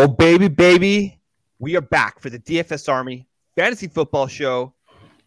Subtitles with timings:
[0.00, 1.20] Oh, baby, baby.
[1.58, 4.72] We are back for the DFS Army Fantasy Football Show.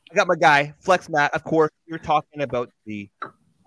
[0.09, 1.34] I got my guy, Flex Matt.
[1.34, 3.10] Of course, we are talking about the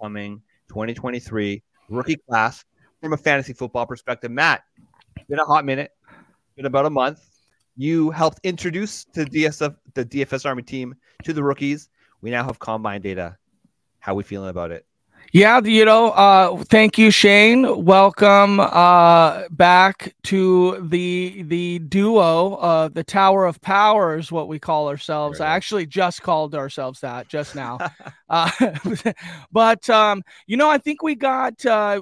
[0.00, 2.64] coming 2023 rookie class
[3.02, 4.30] from a fantasy football perspective.
[4.30, 4.62] Matt,
[5.16, 5.90] it's been a hot minute,
[6.56, 7.20] been about a month.
[7.76, 10.94] You helped introduce the DSF, the DFS Army team
[11.24, 11.90] to the rookies.
[12.22, 13.36] We now have combine data.
[13.98, 14.86] How we feeling about it?
[15.34, 17.84] Yeah, you know, uh, thank you, Shane.
[17.84, 24.60] Welcome uh, back to the the duo, uh, the Tower of Power is what we
[24.60, 25.40] call ourselves.
[25.40, 27.80] I actually just called ourselves that just now.
[28.28, 28.48] uh,
[29.50, 31.66] but um, you know, I think we got.
[31.66, 32.00] Uh,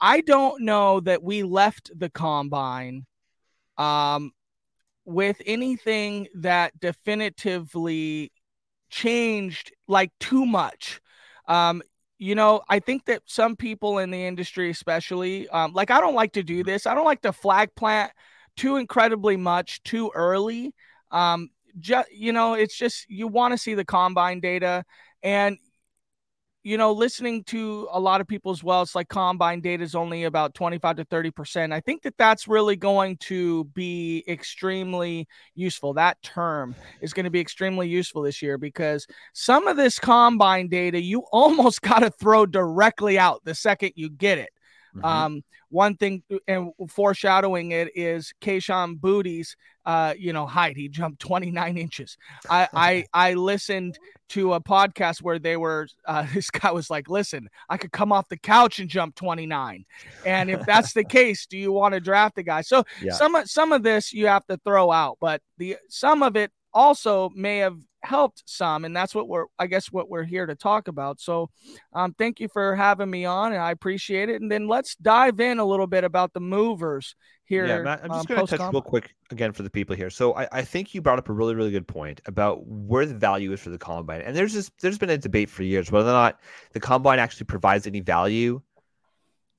[0.00, 3.04] I don't know that we left the combine
[3.76, 4.32] um,
[5.04, 8.32] with anything that definitively
[8.88, 11.02] changed like too much.
[11.46, 11.82] Um,
[12.18, 16.14] you know, I think that some people in the industry, especially, um, like I don't
[16.14, 16.86] like to do this.
[16.86, 18.12] I don't like to flag plant
[18.56, 20.74] too incredibly much too early.
[21.12, 24.84] Um, just you know, it's just you want to see the combine data,
[25.22, 25.58] and
[26.64, 29.94] you know, listening to a lot of people as well, it's like combine data is
[29.94, 31.72] only about 25 to 30%.
[31.72, 35.94] I think that that's really going to be extremely useful.
[35.94, 40.68] That term is going to be extremely useful this year because some of this combine
[40.68, 44.50] data you almost got to throw directly out the second you get it.
[44.96, 45.04] Mm-hmm.
[45.04, 49.54] Um, one thing and foreshadowing it is Kayshon Boutte's
[49.88, 50.76] uh, you know, height.
[50.76, 52.18] He jumped 29 inches.
[52.50, 57.08] I I I listened to a podcast where they were uh, this guy was like,
[57.08, 59.86] "Listen, I could come off the couch and jump 29."
[60.26, 62.60] And if that's the case, do you want to draft a guy?
[62.60, 63.14] So yeah.
[63.14, 67.30] some some of this you have to throw out, but the some of it also
[67.30, 67.78] may have
[68.08, 71.20] helped some and that's what we're i guess what we're here to talk about.
[71.20, 71.50] So
[71.92, 74.40] um, thank you for having me on and i appreciate it.
[74.40, 77.14] And then let's dive in a little bit about the movers
[77.44, 79.94] here yeah Matt, i'm just um, going to touch real quick again for the people
[79.94, 80.10] here.
[80.10, 83.14] So I, I think you brought up a really really good point about where the
[83.14, 84.22] value is for the combine.
[84.22, 86.40] And there's just there's been a debate for years whether or not
[86.72, 88.60] the combine actually provides any value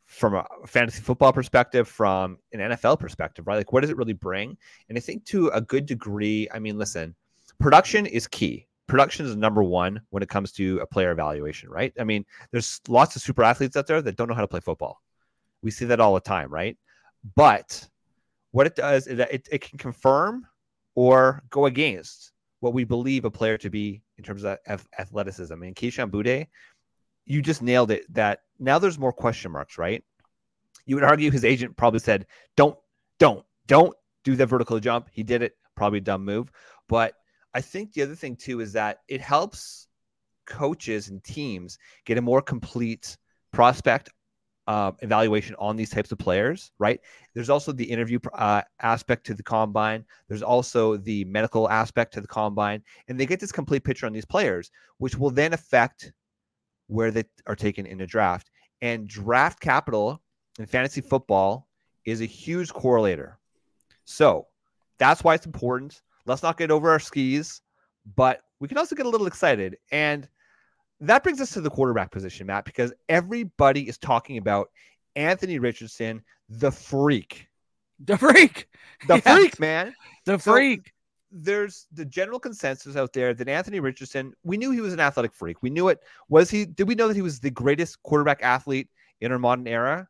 [0.10, 3.58] from a fantasy football perspective, from an NFL perspective, right?
[3.58, 4.58] Like, what does it really bring?
[4.90, 7.14] And I think to a good degree, I mean, listen,
[7.60, 8.68] production is key.
[8.88, 11.94] Production is number one when it comes to a player evaluation, right?
[12.00, 14.62] I mean, there's lots of super athletes out there that don't know how to play
[14.62, 15.02] football.
[15.62, 16.78] We see that all the time, right?
[17.36, 17.88] But
[18.52, 20.48] what it does is that it, it can confirm
[20.96, 22.32] or go against
[22.62, 24.58] what we believe a player to be in terms of
[24.98, 25.54] athleticism.
[25.54, 26.48] I mean, Kayshon Boutte,
[27.26, 28.12] you just nailed it.
[28.14, 30.04] That now there's more question marks, right?
[30.86, 32.26] You would argue his agent probably said,
[32.58, 32.78] "Don't,
[33.20, 36.52] don't, don't do the vertical jump." He did it, probably dumb move.
[36.88, 37.14] But
[37.54, 39.88] I think the other thing too is that it helps
[40.46, 43.18] coaches and teams get a more complete
[43.52, 44.10] prospect
[44.68, 47.00] uh, evaluation on these types of players, right?
[47.34, 50.06] There's also the interview uh, aspect to the combine.
[50.28, 54.14] There's also the medical aspect to the combine, and they get this complete picture on
[54.14, 56.14] these players, which will then affect
[56.86, 58.52] where they are taken in a draft.
[58.82, 60.22] And draft capital
[60.60, 61.68] in fantasy football
[62.06, 63.38] is a huge correlator.
[64.06, 64.48] So
[65.00, 66.02] that's why it's important.
[66.30, 67.62] Let's not get over our skis,
[68.16, 69.78] but we can also get a little excited.
[69.92, 70.30] And
[71.02, 74.70] that brings us to the quarterback position, Matt, because everybody is talking about
[75.16, 77.48] Anthony Richardson, the freak.
[78.06, 78.68] The freak.
[79.08, 79.36] The yes.
[79.36, 79.96] freak, man.
[80.26, 80.94] The freak.
[81.32, 85.34] There's the general consensus out there that Anthony Richardson, we knew he was an athletic
[85.34, 85.62] freak.
[85.62, 86.00] We knew it.
[86.28, 88.88] Was he, did we know that he was the greatest quarterback athlete
[89.22, 90.08] in our modern era?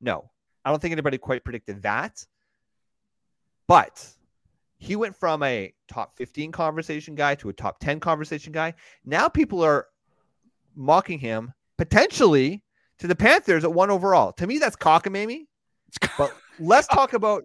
[0.00, 0.30] No.
[0.64, 2.24] I don't think anybody quite predicted that.
[3.66, 4.06] But
[4.82, 8.74] he went from a top 15 conversation guy to a top 10 conversation guy.
[9.04, 9.86] Now people are
[10.74, 12.64] mocking him potentially
[12.98, 14.32] to the Panthers at one overall.
[14.32, 15.46] To me, that's cockamamie.
[16.18, 17.44] But let's talk about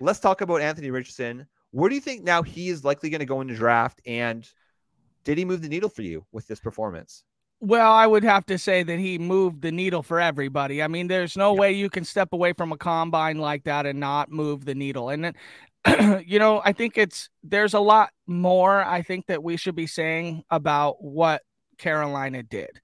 [0.00, 1.46] let's talk about Anthony Richardson.
[1.72, 4.00] Where do you think now he is likely going to go in the draft?
[4.06, 4.48] And
[5.24, 7.24] did he move the needle for you with this performance?
[7.62, 10.82] Well, I would have to say that he moved the needle for everybody.
[10.82, 11.60] I mean, there's no yeah.
[11.60, 15.10] way you can step away from a combine like that and not move the needle.
[15.10, 15.34] And
[16.26, 19.86] you know, I think it's there's a lot more I think that we should be
[19.86, 21.42] saying about what
[21.78, 22.80] Carolina did.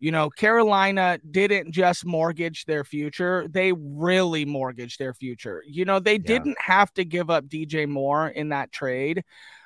[0.00, 5.62] You know, Carolina didn't just mortgage their future, they really mortgaged their future.
[5.66, 6.26] You know, they yeah.
[6.26, 9.22] didn't have to give up DJ Moore in that trade.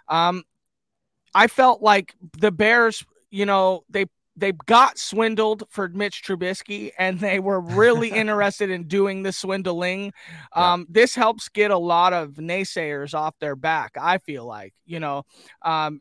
[0.08, 0.42] Um
[1.34, 7.20] I felt like the Bears, you know, they they got swindled for Mitch Trubisky and
[7.20, 10.12] they were really interested in doing the swindling.
[10.52, 11.00] Um, yeah.
[11.02, 13.92] This helps get a lot of naysayers off their back.
[14.00, 15.22] I feel like, you know,
[15.62, 16.00] um,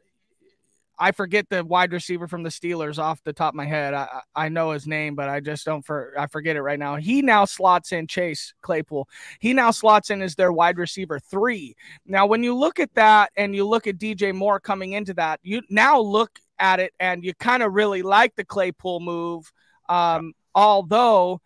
[1.00, 3.94] I forget the wide receiver from the Steelers off the top of my head.
[3.94, 6.96] I I know his name, but I just don't for I forget it right now.
[6.96, 9.08] He now slots in Chase Claypool.
[9.40, 11.76] He now slots in as their wide receiver three.
[12.06, 15.40] Now, when you look at that and you look at DJ Moore coming into that,
[15.44, 19.52] you now look at it and you kind of really like the Claypool move.
[19.90, 21.42] Um, although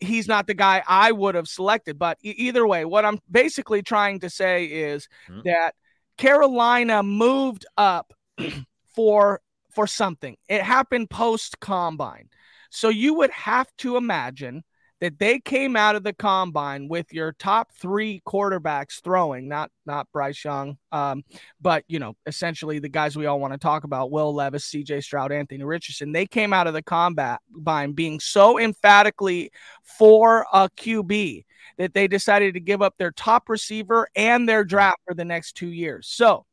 [0.00, 1.98] he's not the guy I would have selected.
[1.98, 5.42] But e- either way, what I'm basically trying to say is mm-hmm.
[5.44, 5.74] that
[6.16, 8.12] Carolina moved up
[8.94, 9.40] for
[9.74, 10.36] for something.
[10.48, 12.28] It happened post combine.
[12.70, 14.62] So you would have to imagine
[15.00, 20.06] that they came out of the combine with your top three quarterbacks throwing, not not
[20.12, 21.24] Bryce Young, um,
[21.60, 25.00] but you know, essentially the guys we all want to talk about: Will Levis, C.J.
[25.00, 26.12] Stroud, Anthony Richardson.
[26.12, 29.50] They came out of the combine being so emphatically
[29.98, 31.44] for a QB
[31.78, 35.52] that they decided to give up their top receiver and their draft for the next
[35.52, 36.08] two years.
[36.08, 36.44] So.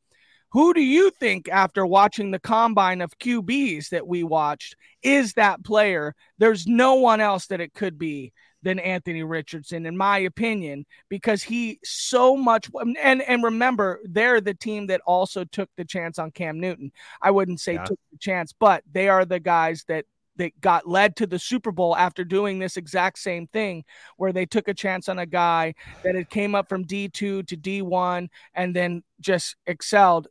[0.51, 5.63] Who do you think, after watching the combine of QBs that we watched, is that
[5.63, 6.15] player?
[6.38, 8.33] There's no one else that it could be
[8.63, 12.69] than Anthony Richardson, in my opinion, because he so much
[13.01, 16.91] and and remember, they're the team that also took the chance on Cam Newton.
[17.21, 17.85] I wouldn't say yeah.
[17.85, 20.05] took the chance, but they are the guys that
[20.37, 23.83] that got led to the Super Bowl after doing this exact same thing,
[24.17, 25.73] where they took a chance on a guy
[26.03, 30.27] that had came up from D2 to D1 and then just excelled.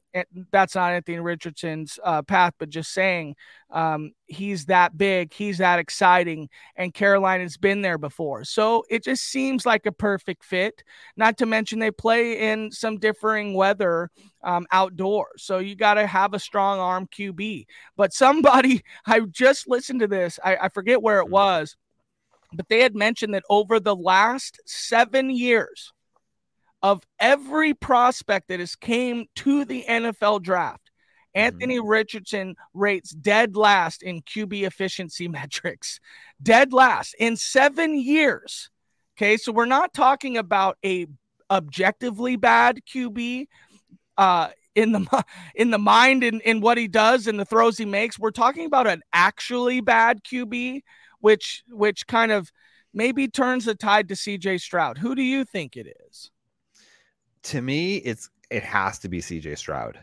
[0.52, 3.36] That's not Anthony Richardson's uh, path, but just saying
[3.70, 8.44] um, he's that big, he's that exciting, and Carolina's been there before.
[8.44, 10.84] So it just seems like a perfect fit.
[11.16, 14.10] Not to mention they play in some differing weather
[14.44, 15.42] um, outdoors.
[15.42, 17.66] So you got to have a strong arm QB.
[17.96, 21.76] But somebody, I just listened to this, I, I forget where it was,
[22.52, 25.92] but they had mentioned that over the last seven years,
[26.82, 30.85] of every prospect that has came to the NFL draft, mm-hmm.
[31.36, 31.88] Anthony mm-hmm.
[31.88, 36.00] Richardson rates dead last in QB efficiency metrics.
[36.42, 38.70] Dead last in 7 years.
[39.16, 41.06] Okay, so we're not talking about a
[41.48, 43.46] objectively bad QB
[44.18, 45.24] uh in the
[45.54, 48.18] in the mind and in, in what he does and the throws he makes.
[48.18, 50.82] We're talking about an actually bad QB
[51.20, 52.50] which which kind of
[52.92, 54.98] maybe turns the tide to CJ Stroud.
[54.98, 56.30] Who do you think it is?
[57.46, 59.98] to me, it's it has to be CJ Stroud.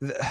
[0.00, 0.26] The,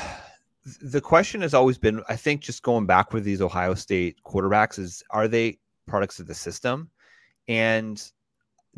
[0.82, 4.80] the question has always been, I think, just going back with these Ohio State quarterbacks,
[4.80, 6.90] is are they products of the system?
[7.48, 8.02] And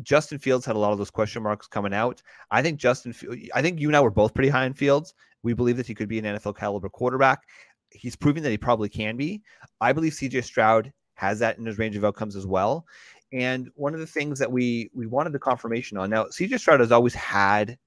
[0.02, 2.22] Justin Fields had a lot of those question marks coming out.
[2.50, 3.14] I think Justin,
[3.54, 5.14] I think you and I were both pretty high in Fields.
[5.42, 7.42] We believe that he could be an NFL caliber quarterback.
[7.90, 9.42] He's proving that he probably can be.
[9.80, 12.86] I believe CJ Stroud has that in his range of outcomes as well.
[13.32, 16.80] And one of the things that we we wanted the confirmation on now, CJ Stroud
[16.80, 17.78] has always had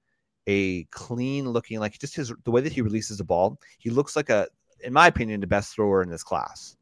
[0.46, 4.16] a clean looking, like just his the way that he releases the ball, he looks
[4.16, 4.48] like a,
[4.82, 6.76] in my opinion, the best thrower in this class.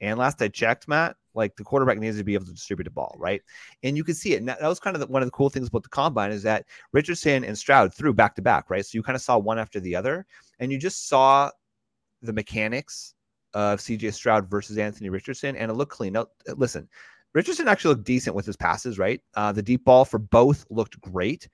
[0.00, 2.90] And last I checked, Matt, like the quarterback needs to be able to distribute the
[2.90, 3.40] ball, right?
[3.84, 4.38] And you can see it.
[4.38, 6.32] And that, that was kind of the, one of the cool things about the combine
[6.32, 8.84] is that Richardson and Stroud threw back to back, right?
[8.84, 10.26] So you kind of saw one after the other,
[10.58, 11.50] and you just saw
[12.20, 13.14] the mechanics
[13.54, 16.14] of CJ Stroud versus Anthony Richardson, and it looked clean.
[16.14, 16.26] Now,
[16.56, 16.88] listen,
[17.32, 19.20] Richardson actually looked decent with his passes, right?
[19.34, 21.48] Uh, the deep ball for both looked great.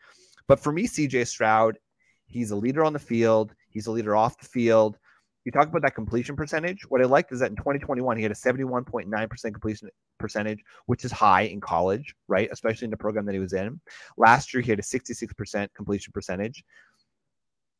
[0.48, 1.78] But for me, CJ Stroud,
[2.26, 4.98] he's a leader on the field, he's a leader off the field.
[5.44, 6.82] You talk about that completion percentage.
[6.90, 11.12] What I liked is that in 2021, he had a 71.9% completion percentage, which is
[11.12, 12.48] high in college, right?
[12.52, 13.80] Especially in the program that he was in.
[14.18, 16.64] Last year, he had a 66% completion percentage.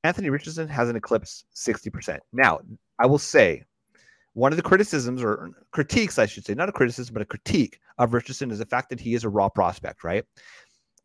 [0.05, 2.21] Anthony Richardson has an eclipse 60%.
[2.33, 2.61] Now,
[2.99, 3.65] I will say
[4.35, 7.81] one of the criticisms or critiques, I should say, not a criticism, but a critique
[7.99, 10.25] of Richardson is the fact that he is a raw prospect, right?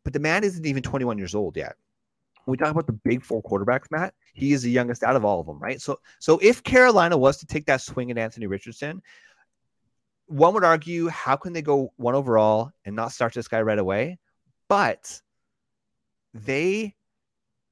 [0.04, 1.74] But the man isn't even 21 years old yet.
[2.44, 5.24] When we talk about the big four quarterbacks, Matt, he is the youngest out of
[5.24, 5.80] all of them, right?
[5.80, 9.00] So, so if Carolina was to take that swing at Anthony Richardson,
[10.26, 13.78] one would argue, how can they go one overall and not start this guy right
[13.78, 14.18] away?
[14.68, 15.20] But
[16.34, 16.94] they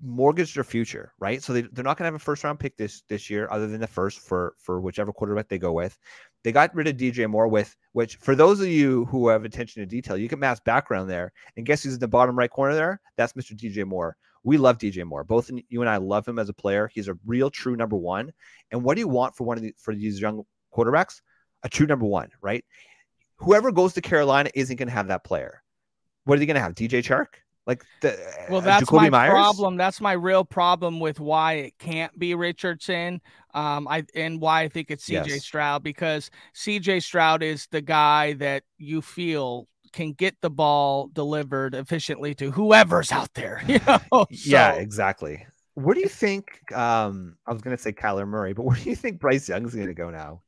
[0.02, 1.42] mortgage their future, right?
[1.42, 3.66] So they, they're not going to have a first round pick this this year, other
[3.66, 5.96] than the first for for whichever quarterback they go with.
[6.44, 9.82] They got rid of DJ Moore with which, for those of you who have attention
[9.82, 11.32] to detail, you can mass background there.
[11.56, 13.00] And guess who's in the bottom right corner there?
[13.16, 13.56] That's Mr.
[13.56, 14.16] DJ Moore.
[14.44, 15.22] We love DJ Moore.
[15.22, 16.90] Both you and I love him as a player.
[16.92, 18.32] He's a real true number one.
[18.72, 20.42] And what do you want for one of the, for these young
[20.75, 21.20] quarterbacks?
[21.62, 22.64] A true number one, right?
[23.37, 25.62] Whoever goes to Carolina isn't going to have that player.
[26.25, 26.75] What are they going to have?
[26.75, 27.41] DJ Chark?
[27.66, 28.19] Like the
[28.50, 29.31] well, uh, that's Jakobi my Meyers?
[29.31, 29.76] problem.
[29.76, 33.21] That's my real problem with why it can't be Richardson.
[33.54, 35.42] Um, I and why I think it's CJ yes.
[35.45, 41.75] Stroud because CJ Stroud is the guy that you feel can get the ball delivered
[41.75, 43.62] efficiently to whoever's out there.
[43.69, 43.99] You know?
[44.12, 45.47] So, yeah, exactly.
[45.75, 46.61] Where do you think?
[46.73, 49.75] Um, I was going to say Kyler Murray, but where do you think Bryce Young's
[49.75, 50.42] going to go now?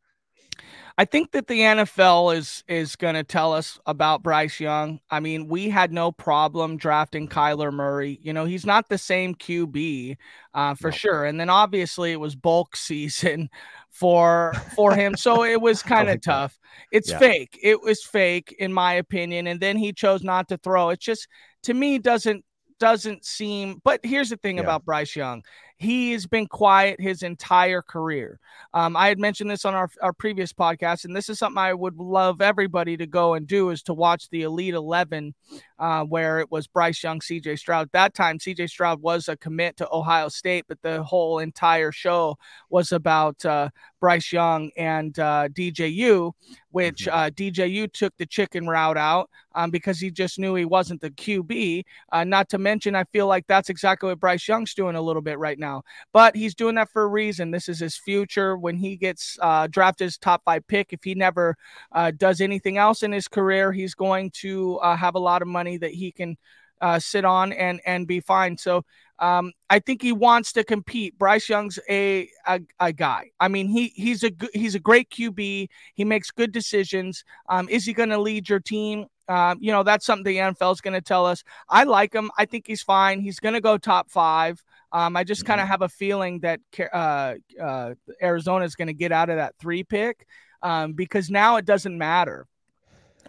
[0.97, 5.01] I think that the NFL is is going to tell us about Bryce Young.
[5.11, 8.21] I mean, we had no problem drafting Kyler Murray.
[8.23, 10.17] You know, he's not the same QB
[10.55, 10.97] uh, for no.
[10.97, 11.25] sure.
[11.25, 13.51] And then obviously it was bulk season
[13.91, 16.59] for for him, so it was kind of tough.
[16.93, 17.19] It's yeah.
[17.19, 17.59] fake.
[17.61, 19.49] It was fake in my opinion.
[19.49, 20.91] And then he chose not to throw.
[20.91, 21.27] It just
[21.65, 22.45] to me doesn't
[22.79, 23.81] doesn't seem.
[23.83, 24.63] But here's the thing yeah.
[24.63, 25.43] about Bryce Young
[25.85, 28.41] he has been quiet his entire career.
[28.73, 31.75] Um, I had mentioned this on our, our previous podcast, and this is something I
[31.75, 35.35] would love everybody to go and do is to watch the Elite 11,
[35.79, 37.87] uh, where it was Bryce Young, CJ Stroud.
[37.87, 41.93] At that time, CJ Stroud was a commit to Ohio State, but the whole entire
[41.93, 42.39] show
[42.71, 46.33] was about uh, Bryce Young and uh, DJU,
[46.71, 47.17] which mm-hmm.
[47.17, 51.11] uh, DJU took the chicken route out um, because he just knew he wasn't the
[51.11, 51.85] QB.
[52.13, 55.23] Uh, not to mention, I feel like that's exactly what Bryce Young's doing a little
[55.23, 55.83] bit right now now.
[56.13, 57.51] But he's doing that for a reason.
[57.51, 58.57] This is his future.
[58.57, 61.57] When he gets uh, drafted as top five pick, if he never
[61.93, 65.49] uh, does anything else in his career, he's going to uh, have a lot of
[65.49, 66.37] money that he can
[66.81, 68.57] uh, sit on and and be fine.
[68.59, 68.85] So
[69.19, 71.17] um, I think he wants to compete.
[71.19, 73.31] Bryce Young's a, a, a guy.
[73.39, 75.69] I mean, he he's a he's a great QB.
[75.95, 77.25] He makes good decisions.
[77.49, 79.07] Um, is he going to lead your team?
[79.29, 81.43] Um, you know, that's something the NFL is going to tell us.
[81.69, 82.31] I like him.
[82.37, 83.21] I think he's fine.
[83.21, 84.63] He's going to go top five.
[84.93, 85.71] Um, I just kind of mm-hmm.
[85.71, 86.61] have a feeling that
[86.93, 90.27] uh, uh, Arizona is going to get out of that three pick
[90.63, 92.47] um, because now it doesn't matter.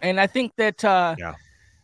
[0.02, 1.34] And I think that, uh, yeah.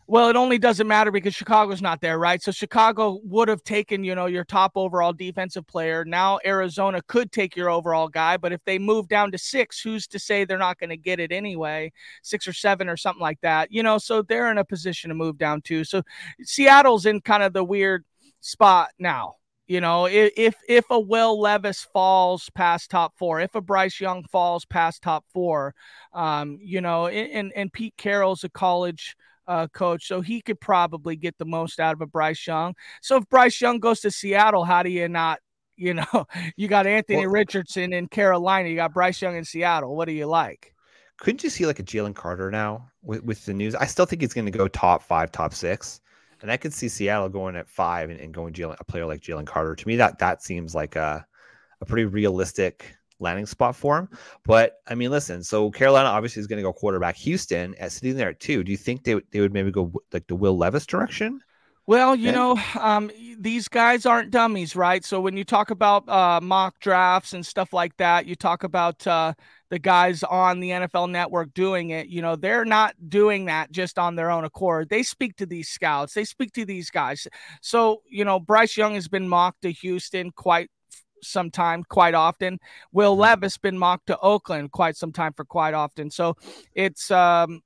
[0.07, 2.41] Well, it only doesn't matter because Chicago's not there, right?
[2.41, 6.03] So Chicago would have taken, you know, your top overall defensive player.
[6.05, 10.07] Now Arizona could take your overall guy, but if they move down to six, who's
[10.07, 11.91] to say they're not going to get it anyway?
[12.21, 13.97] Six or seven or something like that, you know?
[13.97, 15.83] So they're in a position to move down too.
[15.83, 16.03] So
[16.41, 18.05] Seattle's in kind of the weird
[18.41, 23.61] spot now you know, if if a Will Levis falls past top four, if a
[23.61, 25.73] Bryce Young falls past top four,
[26.11, 29.15] um, you know, and and Pete Carroll's a college
[29.47, 32.75] uh, coach, so he could probably get the most out of a Bryce Young.
[33.01, 35.39] So if Bryce Young goes to Seattle, how do you not?
[35.75, 39.95] You know, you got Anthony well, Richardson in Carolina, you got Bryce Young in Seattle.
[39.95, 40.75] What do you like?
[41.17, 43.73] Couldn't you see like a Jalen Carter now with, with the news?
[43.73, 45.99] I still think he's going to go top five, top six
[46.43, 49.21] and I could see Seattle going at five and, and going Jalen, a player like
[49.21, 49.75] Jalen Carter.
[49.75, 51.25] To me, that that seems like a
[51.81, 54.09] a pretty realistic landing spot for him.
[54.45, 57.15] But I mean, listen, so Carolina obviously is going to go quarterback.
[57.17, 58.63] Houston at sitting there at two.
[58.63, 61.41] Do you think they they would maybe go like the Will Levis direction?
[61.85, 65.03] Well, you know, um, these guys aren't dummies, right?
[65.03, 69.05] So when you talk about uh, mock drafts and stuff like that, you talk about
[69.05, 69.33] uh,
[69.69, 72.07] the guys on the NFL network doing it.
[72.07, 74.87] You know, they're not doing that just on their own accord.
[74.87, 77.27] They speak to these scouts, they speak to these guys.
[77.61, 80.69] So, you know, Bryce Young has been mocked to Houston quite
[81.23, 82.59] some time quite often
[82.91, 83.21] will mm-hmm.
[83.21, 86.35] levis been mocked to oakland quite some time for quite often so
[86.75, 87.61] it's um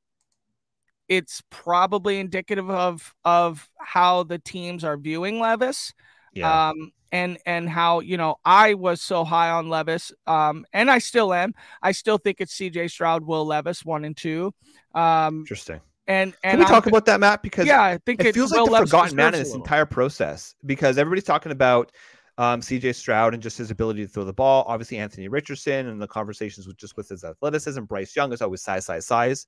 [1.07, 5.93] it's probably indicative of of how the teams are viewing Levis.
[6.33, 6.69] Yeah.
[6.69, 10.99] Um, and and how you know I was so high on Levis, um, and I
[10.99, 11.53] still am.
[11.81, 12.89] I still think it's C.J.
[12.89, 14.53] Stroud, Will Levis, one and two.
[14.93, 15.79] Um, Interesting.
[16.09, 17.43] And and can we talk about that, Matt?
[17.43, 19.85] Because yeah, I think it, it feels like the Levis forgotten man in this entire
[19.85, 20.55] process.
[20.65, 21.93] Because everybody's talking about
[22.37, 24.65] um, CJ Stroud and just his ability to throw the ball.
[24.67, 27.83] Obviously, Anthony Richardson and the conversations with just with his athleticism.
[27.83, 29.47] Bryce Young is always size, size, size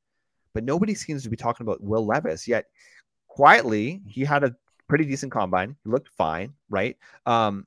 [0.53, 2.65] but nobody seems to be talking about Will Levis yet.
[3.27, 4.55] Quietly, he had a
[4.87, 5.75] pretty decent combine.
[5.83, 6.97] He looked fine, right?
[7.25, 7.65] Um,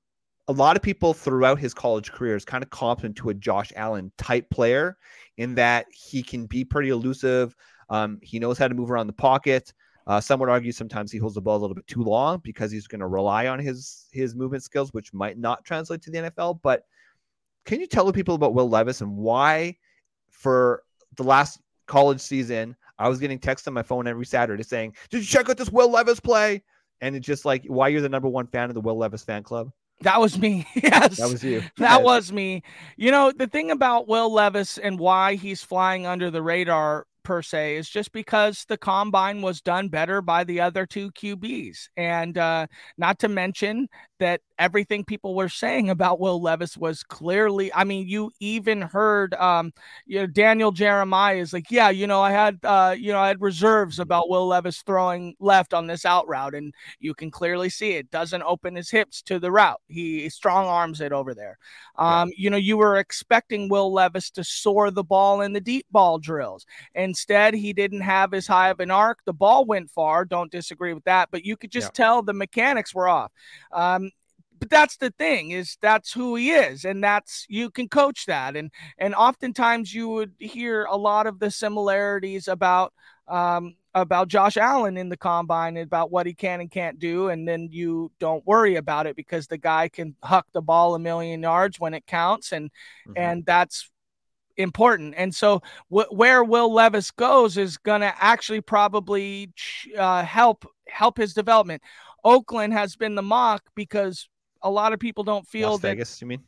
[0.49, 3.35] a lot of people throughout his college career is kind of comped him to a
[3.35, 4.99] Josh Allen type player
[5.37, 7.55] in that he can be pretty elusive.
[7.89, 9.73] Um, he knows how to move around the pocket.
[10.07, 12.73] Uh, some would argue sometimes he holds the ball a little bit too long because
[12.73, 16.19] he's going to rely on his his movement skills, which might not translate to the
[16.19, 16.61] NFL.
[16.63, 16.85] But
[17.65, 19.77] can you tell the people about Will Levis and why,
[20.31, 20.83] for
[21.17, 25.19] the last college season, I was getting texts on my phone every Saturday saying, "Did
[25.19, 26.63] you check out this Will Levis play?"
[27.03, 29.43] And it's just like, why you're the number one fan of the Will Levis fan
[29.43, 29.73] club?
[30.03, 30.67] That was me.
[30.75, 31.19] Yes.
[31.19, 31.61] That was you.
[31.77, 32.05] That yes.
[32.05, 32.63] was me.
[32.97, 37.43] You know, the thing about Will Levis and why he's flying under the radar per
[37.43, 41.89] se is just because the combine was done better by the other two QBs.
[41.97, 42.67] And uh,
[42.99, 43.89] not to mention
[44.19, 49.35] that everything people were saying about Will Levis was clearly, I mean, you even heard,
[49.35, 49.73] um,
[50.07, 53.27] you know, Daniel Jeremiah is like, yeah, you know, I had, uh, you know, I
[53.27, 56.55] had reserves about Will Levis throwing left on this out route.
[56.55, 59.81] And you can clearly see it doesn't open his hips to the route.
[59.89, 61.59] He strong arms it over there.
[61.97, 62.35] Um, yeah.
[62.39, 66.21] You know, you were expecting Will Levis to soar the ball in the deep ball
[66.21, 66.65] drills.
[67.13, 69.19] Instead, he didn't have as high of an arc.
[69.27, 70.25] The ball went far.
[70.25, 71.29] Don't disagree with that.
[71.31, 72.05] But you could just yeah.
[72.05, 73.31] tell the mechanics were off.
[73.71, 74.11] Um,
[74.59, 78.57] but that's the thing is that's who he is, and that's you can coach that,
[78.57, 82.95] and and oftentimes you would hear a lot of the similarities about
[83.29, 87.47] um, about Josh Allen in the combine about what he can and can't do, and
[87.47, 91.43] then you don't worry about it because the guy can huck the ball a million
[91.43, 92.71] yards when it counts, and
[93.07, 93.13] mm-hmm.
[93.17, 93.91] and that's
[94.57, 95.15] important.
[95.17, 99.53] And so w- where Will Levis goes is going to actually probably
[99.97, 101.83] uh, help help his development.
[102.25, 104.29] Oakland has been the mock because
[104.63, 106.21] a lot of people don't feel Las that, Vegas.
[106.21, 106.43] You mean?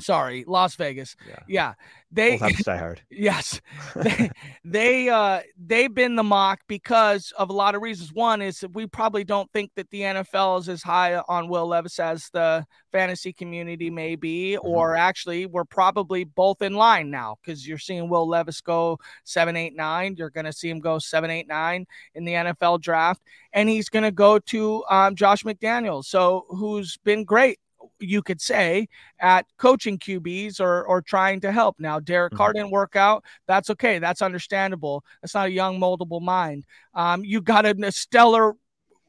[0.00, 1.16] Sorry, Las Vegas.
[1.26, 1.74] Yeah, yeah.
[2.10, 3.02] they die hard.
[3.10, 3.60] yes,
[3.96, 4.30] they
[4.64, 8.12] they uh they've been the mock because of a lot of reasons.
[8.12, 11.66] One is that we probably don't think that the NFL is as high on Will
[11.66, 14.66] Levis as the fantasy community may be, mm-hmm.
[14.66, 19.56] or actually we're probably both in line now because you're seeing Will Levis go seven,
[19.56, 20.14] eight, nine.
[20.16, 23.22] You're going to see him go seven, eight, nine in the NFL draft,
[23.52, 27.58] and he's going to go to um, Josh McDaniels, so who's been great
[28.02, 28.88] you could say
[29.20, 31.76] at coaching QBs or or trying to help.
[31.78, 32.38] Now, Derek mm-hmm.
[32.38, 33.24] Carr didn't work out.
[33.46, 33.98] That's okay.
[33.98, 35.04] That's understandable.
[35.20, 36.64] That's not a young moldable mind.
[36.94, 38.54] Um, you got a, a stellar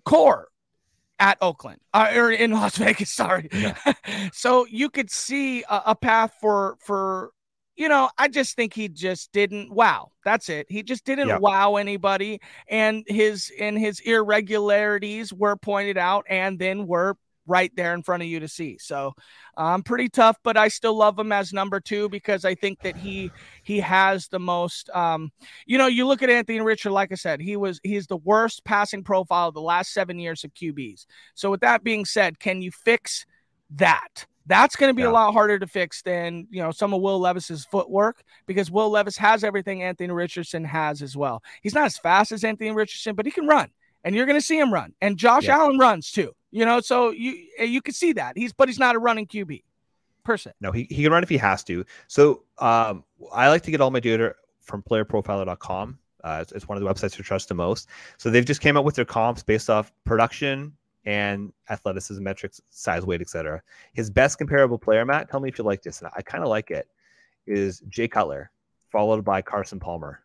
[0.06, 0.48] core
[1.20, 3.12] at Oakland uh, or in Las Vegas.
[3.12, 3.50] Sorry.
[3.52, 3.76] Yeah.
[4.34, 7.32] so you could see a, a path for for
[7.76, 10.12] you know, I just think he just didn't wow.
[10.24, 10.68] That's it.
[10.70, 11.40] He just didn't yeah.
[11.40, 17.94] wow anybody and his and his irregularities were pointed out and then were right there
[17.94, 18.78] in front of you to see.
[18.80, 19.14] So
[19.58, 22.96] um, pretty tough, but I still love him as number two because I think that
[22.96, 23.32] he
[23.64, 24.90] he has the most.
[24.92, 25.32] Um,
[25.66, 28.64] you know, you look at Anthony Richard, like I said, he was he's the worst
[28.66, 31.06] passing profile of the last seven years of QBs.
[31.36, 33.26] So with that being said, can you fix
[33.72, 34.26] that?
[34.46, 35.10] That's going to be yeah.
[35.10, 38.90] a lot harder to fix than you know some of Will Levis's footwork because Will
[38.90, 41.42] Levis has everything Anthony Richardson has as well.
[41.62, 43.70] He's not as fast as Anthony Richardson, but he can run,
[44.04, 44.94] and you're going to see him run.
[45.02, 45.58] And Josh yeah.
[45.58, 46.34] Allen runs too.
[46.52, 49.26] You know, so you eh, you can see that he's, but he's not a running
[49.26, 49.64] QB
[50.24, 50.54] person.
[50.62, 51.86] No, he, he can run if he has to.
[52.08, 55.98] So um, I like to get all my data from playerprofiler.com.
[56.24, 57.90] Uh, it's, it's one of the websites to trust the most.
[58.18, 60.74] So they've just came up with their comps based off production
[61.06, 63.62] and athleticism metrics, size, weight, etc.
[63.94, 66.02] His best comparable player, Matt, tell me if you like this.
[66.02, 66.88] And I kind of like it.
[67.46, 68.52] Is Jay Cutler,
[68.90, 70.23] followed by Carson Palmer.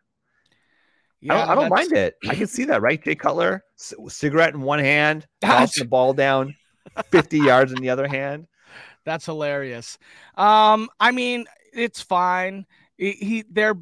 [1.21, 2.17] Yeah, I don't, I don't mind it.
[2.27, 3.03] I can see that, right?
[3.03, 6.55] Jay Cutler, c- cigarette in one hand, tossing the ball down
[7.05, 8.47] 50 yards in the other hand.
[9.05, 9.97] That's hilarious.
[10.35, 12.65] Um, I mean, it's fine.
[12.97, 13.75] He, he they're,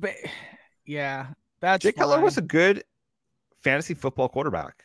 [0.85, 1.27] yeah,
[1.59, 2.83] that's Jay Cutler was a good
[3.63, 4.83] fantasy football quarterback.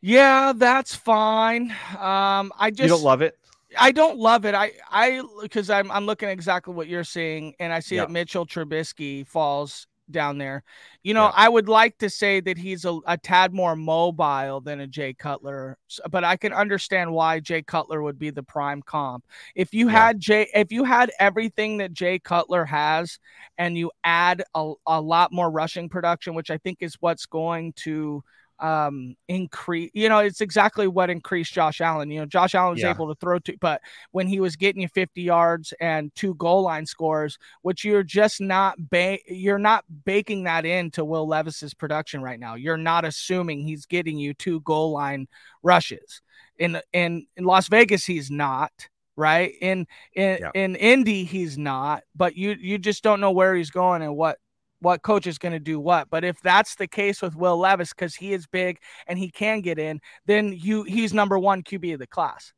[0.00, 1.70] Yeah, that's fine.
[1.98, 3.38] Um, I just you don't love it.
[3.78, 4.54] I don't love it.
[4.54, 8.46] I I because I'm I'm looking exactly what you're seeing, and I see that Mitchell
[8.46, 10.62] Trubisky falls down there.
[11.02, 11.32] You know, yeah.
[11.34, 15.14] I would like to say that he's a, a, tad more mobile than a Jay
[15.14, 15.78] Cutler,
[16.10, 19.24] but I can understand why Jay Cutler would be the prime comp.
[19.54, 19.92] If you yeah.
[19.92, 23.18] had Jay, if you had everything that Jay Cutler has,
[23.58, 27.72] and you add a, a lot more rushing production, which I think is what's going
[27.76, 28.22] to
[28.64, 32.80] um increase you know it's exactly what increased Josh Allen you know Josh Allen was
[32.80, 32.90] yeah.
[32.90, 36.62] able to throw to but when he was getting you 50 yards and two goal
[36.62, 42.22] line scores which you're just not ba- you're not baking that into Will Levis's production
[42.22, 45.28] right now you're not assuming he's getting you two goal line
[45.62, 46.22] rushes
[46.58, 48.72] in in in Las Vegas he's not
[49.14, 50.50] right in in yeah.
[50.54, 54.38] in Indy he's not but you you just don't know where he's going and what
[54.84, 56.08] what coach is going to do what.
[56.10, 59.60] But if that's the case with Will Levis, because he is big and he can
[59.60, 62.52] get in, then you he's number one QB of the class.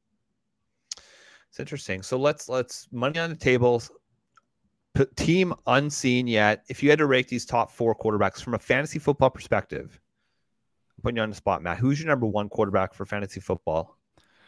[1.48, 2.02] It's interesting.
[2.02, 3.82] So let's let's money on the table.
[5.14, 6.64] Team unseen yet.
[6.68, 10.00] If you had to rate these top four quarterbacks from a fantasy football perspective,
[10.96, 11.78] I'm putting you on the spot, Matt.
[11.78, 13.98] Who's your number one quarterback for fantasy football?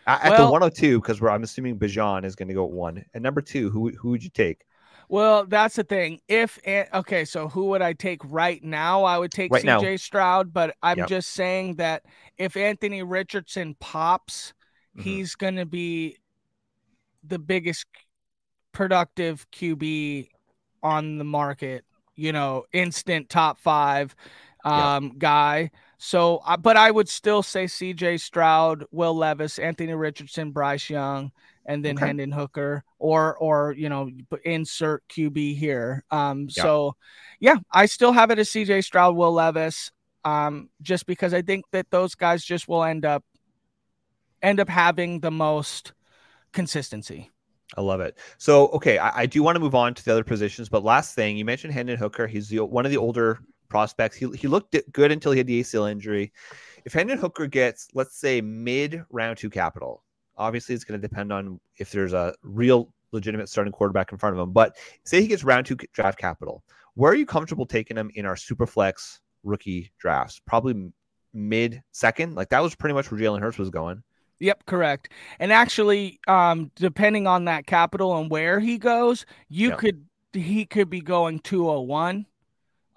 [0.06, 3.04] At, well, the 102, because I'm assuming Bijan is going to go at one.
[3.12, 4.64] And number two, who who would you take?
[5.08, 6.20] Well, that's the thing.
[6.28, 9.04] If okay, so who would I take right now?
[9.04, 9.96] I would take right CJ now.
[9.96, 11.08] Stroud, but I'm yep.
[11.08, 12.04] just saying that
[12.36, 14.52] if Anthony Richardson pops,
[14.96, 15.08] mm-hmm.
[15.08, 16.18] he's going to be
[17.24, 17.86] the biggest
[18.72, 20.28] productive QB
[20.82, 24.14] on the market, you know, instant top 5
[24.64, 25.12] um yep.
[25.18, 25.70] guy.
[25.98, 31.32] So, uh, but I would still say CJ Stroud, Will Levis, Anthony Richardson, Bryce Young,
[31.66, 32.06] and then okay.
[32.06, 34.08] Hendon Hooker, or or you know
[34.44, 36.04] insert QB here.
[36.10, 36.62] Um, yeah.
[36.62, 36.96] so
[37.40, 39.90] yeah, I still have it as CJ Stroud, Will Levis,
[40.24, 43.24] um, just because I think that those guys just will end up
[44.40, 45.94] end up having the most
[46.52, 47.28] consistency.
[47.76, 48.16] I love it.
[48.38, 51.16] So okay, I, I do want to move on to the other positions, but last
[51.16, 52.28] thing you mentioned Hendon Hooker.
[52.28, 54.16] He's the, one of the older prospects.
[54.16, 56.32] He he looked good until he had the ACL injury.
[56.84, 60.02] If Hendon Hooker gets, let's say, mid round two capital,
[60.38, 64.36] Obviously, it's going to depend on if there's a real legitimate starting quarterback in front
[64.36, 64.52] of him.
[64.52, 66.62] But say he gets round two draft capital,
[66.94, 70.40] where are you comfortable taking him in our super flex rookie drafts?
[70.46, 70.92] Probably
[71.34, 72.36] mid second.
[72.36, 74.02] Like that was pretty much where Jalen Hurts was going.
[74.38, 75.12] Yep, correct.
[75.40, 79.78] And actually, um, depending on that capital and where he goes, you yep.
[79.78, 80.04] could
[80.34, 82.26] he could be going 201,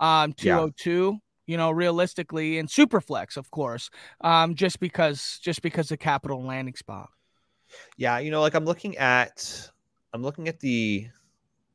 [0.02, 0.92] um, 202.
[0.92, 1.18] Yeah.
[1.48, 3.90] You know, realistically, and Superflex, of course,
[4.22, 7.10] um, just because just because the capital landing spot.
[7.98, 9.70] Yeah, you know, like I'm looking at
[10.14, 11.08] I'm looking at the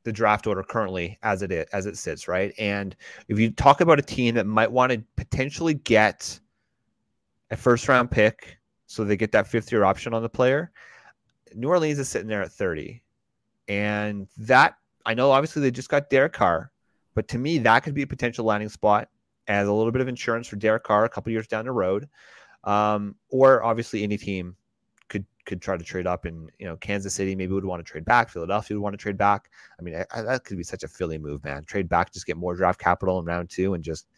[0.04, 2.54] the draft order currently as it is as it sits, right?
[2.58, 2.96] And
[3.28, 6.40] if you talk about a team that might want to potentially get
[7.50, 10.70] a first round pick so they get that fifth year option on the player.
[11.54, 13.02] New Orleans is sitting there at 30.
[13.68, 16.70] And that, I know obviously they just got Derek Carr,
[17.16, 19.08] but to me, that could be a potential landing spot
[19.48, 22.08] as a little bit of insurance for Derek Carr a couple years down the road.
[22.62, 24.54] Um, or obviously any team
[25.08, 27.88] could could try to trade up and you know Kansas City maybe would want to
[27.88, 30.82] trade back Philadelphia would want to trade back I mean I, that could be such
[30.82, 33.84] a Philly move man trade back just get more draft capital in round two and
[33.84, 34.08] just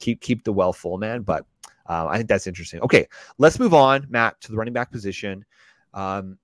[0.00, 1.46] keep keep the well full man but
[1.86, 2.80] uh, I think that's interesting.
[2.80, 3.06] Okay,
[3.38, 5.44] let's move on, Matt, to the running back position.
[5.92, 6.38] Um,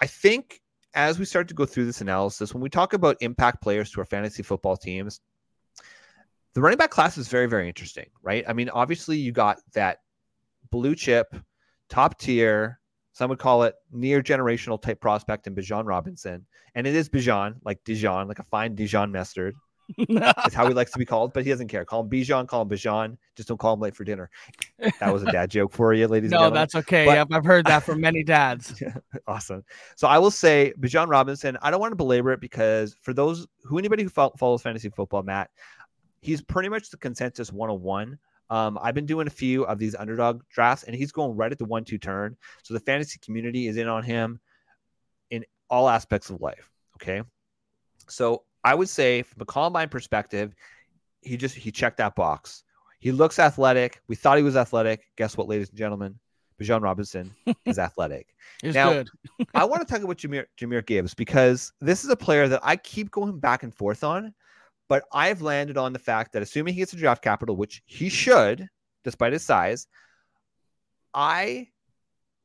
[0.00, 0.60] I think
[0.94, 4.00] as we start to go through this analysis, when we talk about impact players to
[4.00, 5.20] our fantasy football teams,
[6.54, 8.44] the running back class is very, very interesting, right?
[8.46, 9.98] I mean, obviously, you got that
[10.70, 11.34] blue chip,
[11.88, 12.80] top tier,
[13.12, 16.46] some would call it near generational type prospect in Bijan Robinson.
[16.74, 19.54] And it is Bijan, like Dijon, like a fine Dijon mustard.
[20.08, 21.84] That's how he likes to be called, but he doesn't care.
[21.84, 23.18] Call him Bijan, call him Bijan.
[23.36, 24.30] Just don't call him late for dinner.
[25.00, 26.54] That was a dad joke for you, ladies and gentlemen.
[26.54, 27.04] no, that's okay.
[27.04, 28.82] But, yep, I've heard that from many dads.
[29.26, 29.64] awesome.
[29.96, 33.46] So I will say Bijan Robinson, I don't want to belabor it because for those
[33.64, 35.50] who anybody who follows fantasy football, Matt,
[36.22, 38.18] he's pretty much the consensus 101.
[38.48, 41.58] Um, I've been doing a few of these underdog drafts, and he's going right at
[41.58, 42.36] the one two turn.
[42.62, 44.40] So the fantasy community is in on him
[45.30, 46.70] in all aspects of life.
[46.96, 47.22] Okay.
[48.08, 50.54] So I would say from a combine perspective,
[51.20, 52.64] he just he checked that box.
[52.98, 54.00] He looks athletic.
[54.06, 55.02] We thought he was athletic.
[55.16, 56.18] Guess what, ladies and gentlemen?
[56.60, 58.34] Bijan Robinson is athletic.
[58.60, 59.02] He's now.
[59.54, 62.76] I want to talk about Jahmyr, Jahmyr Gibbs because this is a player that I
[62.76, 64.34] keep going back and forth on,
[64.88, 68.08] but I've landed on the fact that assuming he gets a draft capital, which he
[68.08, 68.68] should,
[69.04, 69.86] despite his size,
[71.14, 71.68] I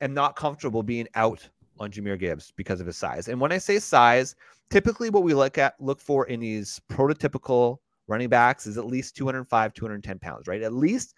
[0.01, 1.47] am not comfortable being out
[1.79, 3.27] on Jahmyr Gibbs because of his size.
[3.27, 4.35] And when I say size,
[4.69, 9.15] typically what we look at look for in these prototypical running backs is at least
[9.15, 10.61] 205, 210 pounds, right?
[10.61, 11.13] At least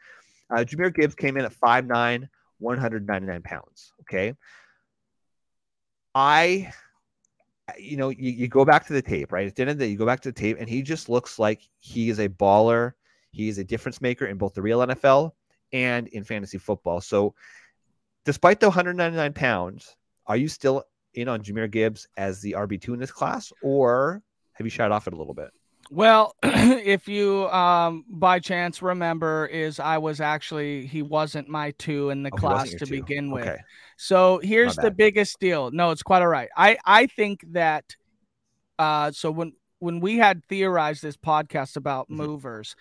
[0.51, 2.27] uh, Jahmyr Gibbs came in at 5'9,
[2.59, 3.93] 199 pounds.
[4.01, 4.33] Okay.
[6.15, 6.71] I,
[7.69, 9.47] Uh, you know, you, you go back to the tape, right?
[9.47, 11.09] At the end of the day, you go back to the tape, and he just
[11.09, 12.93] looks like he is a baller.
[13.31, 15.31] He is a difference maker in both the real NFL
[15.71, 17.01] and in fantasy football.
[17.01, 17.35] So,
[18.25, 22.99] despite the 199 pounds, are you still in on Jahmyr Gibbs as the RB2 in
[22.99, 24.21] this class, or
[24.53, 25.51] have you shied off it a little bit?
[25.89, 32.11] Well, if you um, by chance remember, is I was actually he wasn't my two
[32.11, 33.01] in the oh, class to two.
[33.01, 33.47] begin with.
[33.47, 33.57] Okay.
[33.97, 35.71] So here's the biggest deal.
[35.71, 36.49] No, it's quite all right.
[36.55, 37.95] I I think that
[38.77, 42.17] uh, so when when we had theorized this podcast about mm-hmm.
[42.17, 42.75] movers,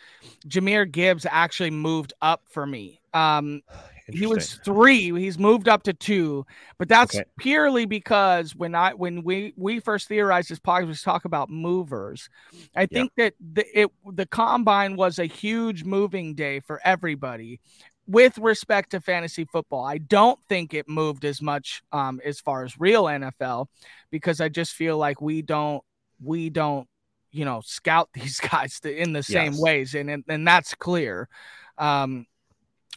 [0.46, 3.00] Jahmyr Gibbs actually moved up for me.
[3.14, 3.62] Um,
[4.10, 5.12] he was three.
[5.12, 6.46] He's moved up to two,
[6.78, 7.24] but that's okay.
[7.38, 12.28] purely because when I when we we first theorized this podcast, we talk about movers.
[12.74, 17.60] I think that the it the combine was a huge moving day for everybody.
[18.06, 22.64] With respect to fantasy football, I don't think it moved as much um, as far
[22.64, 23.66] as real NFL
[24.10, 25.84] because I just feel like we don't
[26.22, 26.88] we don't
[27.30, 29.60] you know scout these guys in the same yes.
[29.60, 31.28] ways, and, and and that's clear.
[31.76, 32.26] Um,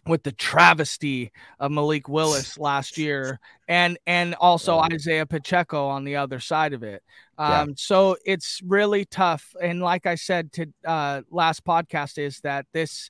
[0.07, 6.15] with the travesty of Malik Willis last year and and also Isaiah Pacheco on the
[6.15, 7.03] other side of it.
[7.37, 7.73] Um, yeah.
[7.77, 9.55] so it's really tough.
[9.61, 13.09] And like I said to uh, last podcast is that this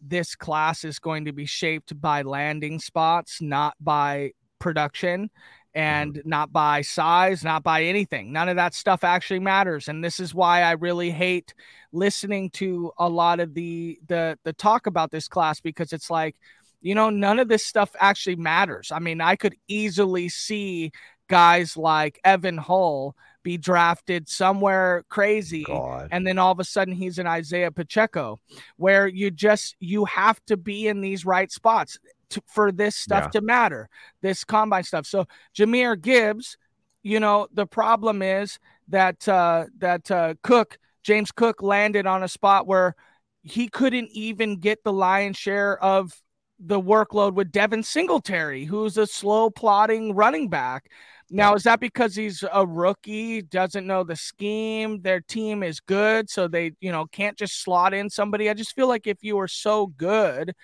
[0.00, 5.30] this class is going to be shaped by landing spots, not by production
[5.74, 6.28] and mm-hmm.
[6.28, 8.32] not by size, not by anything.
[8.32, 9.88] None of that stuff actually matters.
[9.88, 11.54] And this is why I really hate
[11.92, 16.36] listening to a lot of the the the talk about this class because it's like,
[16.80, 18.90] you know, none of this stuff actually matters.
[18.92, 20.92] I mean, I could easily see
[21.28, 23.14] guys like Evan Hull
[23.48, 26.08] be drafted somewhere crazy God.
[26.12, 28.38] and then all of a sudden he's an Isaiah Pacheco
[28.76, 33.24] where you just you have to be in these right spots to, for this stuff
[33.24, 33.30] yeah.
[33.30, 33.88] to matter,
[34.20, 35.06] this combine stuff.
[35.06, 36.58] So Jahmyr Gibbs,
[37.02, 38.58] you know, the problem is
[38.88, 42.96] that uh, that uh, Cook, James Cook, landed on a spot where
[43.42, 46.12] he couldn't even get the lion's share of
[46.60, 50.90] the workload with Devin Singletary, who's a slow plotting running back.
[51.30, 56.30] Now, is that because he's a rookie, doesn't know the scheme, their team is good,
[56.30, 58.48] so they, you know, can't just slot in somebody?
[58.48, 60.54] I just feel like if you were so good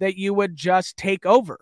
[0.00, 1.58] that you would just take over.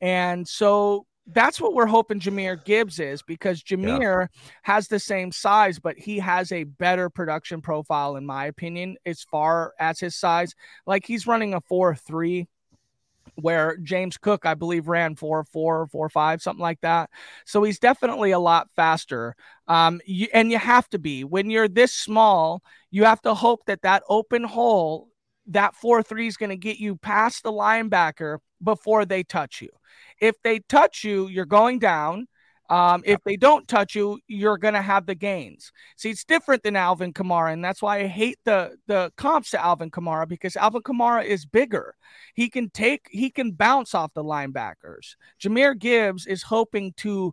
[0.00, 4.40] And so that's what we're hoping Jahmyr Gibbs is because Jahmyr yeah.
[4.62, 9.24] has the same size, but he has a better production profile, in my opinion, as
[9.24, 10.54] far as his size.
[10.86, 12.46] Like he's running a 4 3
[13.36, 17.10] where James Cook, I believe, ran four, four, four, five, something like that.
[17.44, 19.36] So he's definitely a lot faster.
[19.68, 22.62] Um, you, and you have to be when you're this small.
[22.90, 25.08] You have to hope that that open hole,
[25.48, 29.70] that four three is going to get you past the linebacker before they touch you.
[30.20, 32.26] If they touch you, you're going down.
[32.68, 35.72] Um, if they don't touch you, you're going to have the gains.
[35.96, 39.64] See, it's different than Alvin Kamara, and that's why I hate the the comps to
[39.64, 41.94] Alvin Kamara because Alvin Kamara is bigger.
[42.34, 45.16] He can take, he can bounce off the linebackers.
[45.40, 47.32] Jahmyr Gibbs is hoping to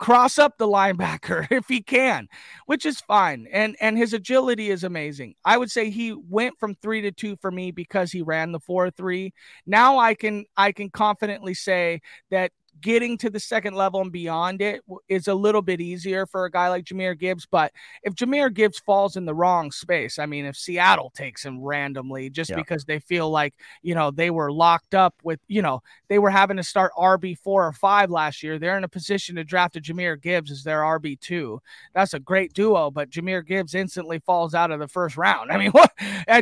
[0.00, 2.26] cross up the linebacker if he can,
[2.66, 3.46] which is fine.
[3.52, 5.36] And and his agility is amazing.
[5.44, 8.60] I would say he went from 3 to 2 for me because he ran the
[8.60, 9.32] 4-3.
[9.66, 14.62] Now I can I can confidently say that getting to the second level and beyond
[14.62, 17.46] it is a little bit easier for a guy like Jahmyr Gibbs.
[17.50, 21.60] But if Jahmyr Gibbs falls in the wrong space, I mean, if Seattle takes him
[21.60, 22.56] randomly just yeah.
[22.56, 26.30] because they feel like, you know, they were locked up with, you know, they were
[26.30, 29.76] having to start RB four or five last year, they're in a position to draft
[29.76, 31.60] a Jahmyr Gibbs as their RB two.
[31.94, 35.52] That's a great duo, but Jahmyr Gibbs instantly falls out of the first round.
[35.52, 35.92] I mean, what?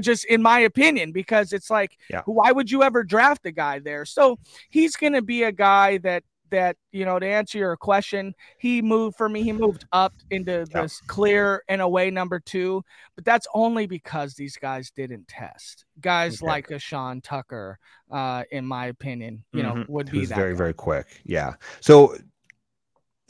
[0.02, 2.22] just in my opinion, because it's like, yeah.
[2.26, 4.04] why would you ever draft a guy there?
[4.04, 4.38] So
[4.70, 8.82] he's going to be a guy that that you know to answer your question he
[8.82, 12.82] moved for me he moved up into this clear and away number two
[13.14, 15.84] but that's only because these guys didn't test.
[16.00, 16.46] Guys okay.
[16.46, 17.78] like a sean tucker
[18.10, 19.92] uh in my opinion you know mm-hmm.
[19.92, 20.56] would be very guy.
[20.56, 21.20] very quick.
[21.24, 21.54] Yeah.
[21.80, 22.14] So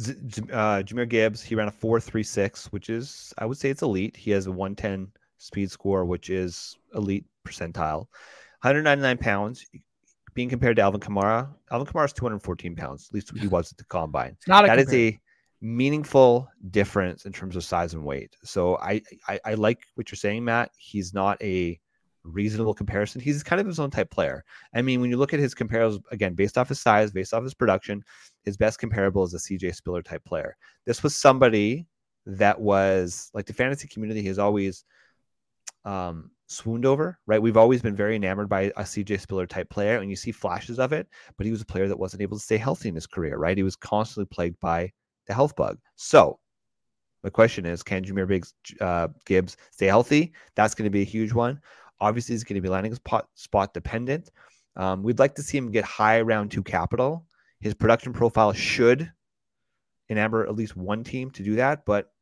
[0.02, 4.16] uh jahmyr gibbs he ran a 436 which is i would say it's elite.
[4.16, 8.06] He has a 110 speed score which is elite percentile.
[8.62, 9.64] 199 pounds
[10.34, 11.48] being compared to Alvin Kamara.
[11.70, 13.08] Alvin Kamara is 214 pounds.
[13.10, 14.36] At least he was at the combine.
[14.38, 15.18] It's not a that is a
[15.60, 18.36] meaningful difference in terms of size and weight.
[18.44, 20.70] So I, I, I like what you're saying, Matt.
[20.78, 21.78] He's not a
[22.22, 23.20] reasonable comparison.
[23.20, 24.44] He's kind of his own type player.
[24.74, 27.42] I mean, when you look at his comparables again, based off his size, based off
[27.42, 28.04] his production,
[28.44, 30.56] his best comparable is a CJ Spiller type player.
[30.84, 31.86] This was somebody
[32.26, 34.84] that was like the fantasy community has always
[35.84, 37.40] um, swooned over, right?
[37.40, 40.78] We've always been very enamored by a CJ Spiller type player, and you see flashes
[40.78, 41.06] of it,
[41.36, 43.56] but he was a player that wasn't able to stay healthy in his career, right?
[43.56, 44.90] He was constantly plagued by
[45.26, 45.78] the health bug.
[45.96, 46.38] So,
[47.22, 50.32] my question is can Jahmyr Biggs, uh, Gibbs stay healthy?
[50.54, 51.60] That's going to be a huge one.
[52.00, 54.30] Obviously, he's going to be landing spot, spot dependent.
[54.76, 57.24] Um, we'd like to see him get high round two capital.
[57.60, 59.10] His production profile should
[60.10, 62.12] enamor at least one team to do that, but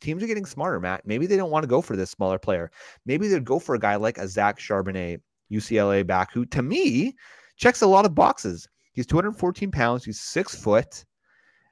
[0.00, 1.06] teams are getting smarter, Matt.
[1.06, 2.70] Maybe they don't want to go for this smaller player.
[3.06, 7.14] Maybe they'd go for a guy like a Zach Charbonnet, UCLA back, who to me
[7.56, 8.68] checks a lot of boxes.
[8.92, 10.04] He's 214 pounds.
[10.04, 11.04] He's six foot.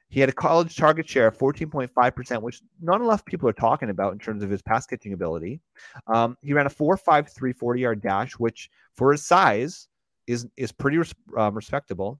[0.09, 4.13] He had a college target share of 14.5%, which not enough people are talking about
[4.13, 5.59] in terms of his pass catching ability.
[6.07, 9.87] Um, he ran a 4.53 40 yard dash, which for his size
[10.25, 12.19] is is pretty res- um, respectable.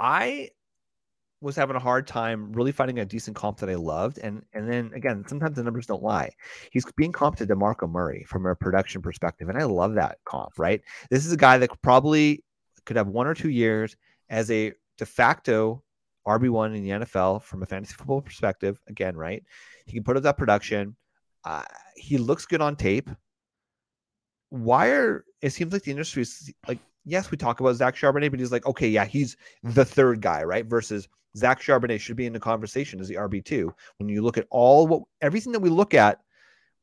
[0.00, 0.50] I
[1.46, 4.18] was having a hard time really finding a decent comp that I loved.
[4.18, 6.30] And and then again, sometimes the numbers don't lie.
[6.72, 9.48] He's being comped to DeMarco Murray from a production perspective.
[9.48, 10.82] And I love that comp, right?
[11.08, 12.44] This is a guy that probably
[12.84, 13.96] could have one or two years
[14.28, 15.82] as a de facto
[16.26, 18.80] RB1 in the NFL from a fantasy football perspective.
[18.88, 19.42] Again, right?
[19.86, 20.96] He can put up that production.
[21.44, 21.62] Uh,
[21.94, 23.08] he looks good on tape.
[24.50, 28.30] Why are it seems like the industry is like yes, we talk about Zach Charbonnet,
[28.30, 30.66] but he's like, okay, yeah, he's the third guy, right?
[30.66, 33.70] Versus Zach Charbonnet should be in the conversation as the RB2.
[33.98, 36.18] When you look at all what everything that we look at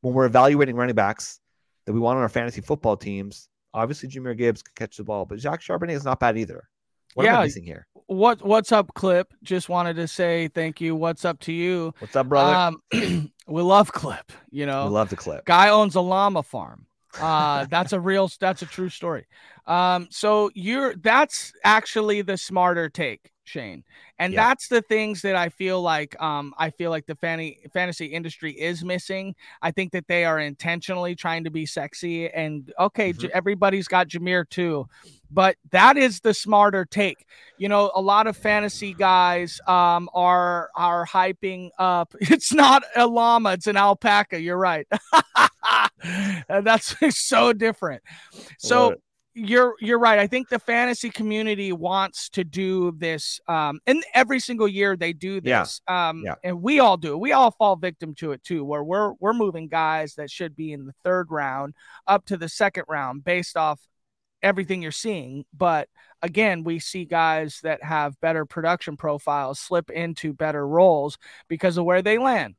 [0.00, 1.40] when we're evaluating running backs
[1.86, 5.26] that we want on our fantasy football teams, obviously Jahmyr Gibbs can catch the ball,
[5.26, 6.68] but Zach Charbonnet is not bad either.
[7.14, 7.86] What yeah, am I missing here?
[8.06, 9.32] What what's up, Clip?
[9.42, 10.96] Just wanted to say thank you.
[10.96, 11.94] What's up to you?
[12.00, 12.76] What's up, brother?
[12.92, 14.32] Um, we love Clip.
[14.50, 15.44] You know, we love the Clip.
[15.44, 16.86] Guy owns a llama farm.
[17.20, 19.26] Uh, that's a real, that's a true story.
[19.66, 23.30] Um, so you're that's actually the smarter take.
[23.44, 23.84] Shane.
[24.18, 24.48] And yeah.
[24.48, 28.52] that's the things that I feel like um I feel like the fanny, fantasy industry
[28.52, 29.34] is missing.
[29.60, 33.28] I think that they are intentionally trying to be sexy and okay, mm-hmm.
[33.34, 34.86] everybody's got Jahmyr too.
[35.30, 37.26] But that is the smarter take.
[37.58, 42.14] You know, a lot of fantasy guys um are are hyping up.
[42.34, 44.40] It's not a llama, it's an alpaca.
[44.40, 44.86] You're right.
[46.48, 48.02] that's so different.
[48.58, 48.96] So
[49.34, 50.18] you're you're right.
[50.18, 55.12] I think the fantasy community wants to do this, um, and every single year they
[55.12, 55.80] do this.
[55.88, 56.08] Yeah.
[56.08, 56.34] Um, yeah.
[56.44, 57.18] and we all do.
[57.18, 60.72] We all fall victim to it too, where we're we're moving guys that should be
[60.72, 61.74] in the third round
[62.06, 63.80] up to the second round based off
[64.42, 65.44] everything you're seeing.
[65.52, 65.88] But
[66.22, 71.18] again, we see guys that have better production profiles slip into better roles
[71.48, 72.54] because of where they land.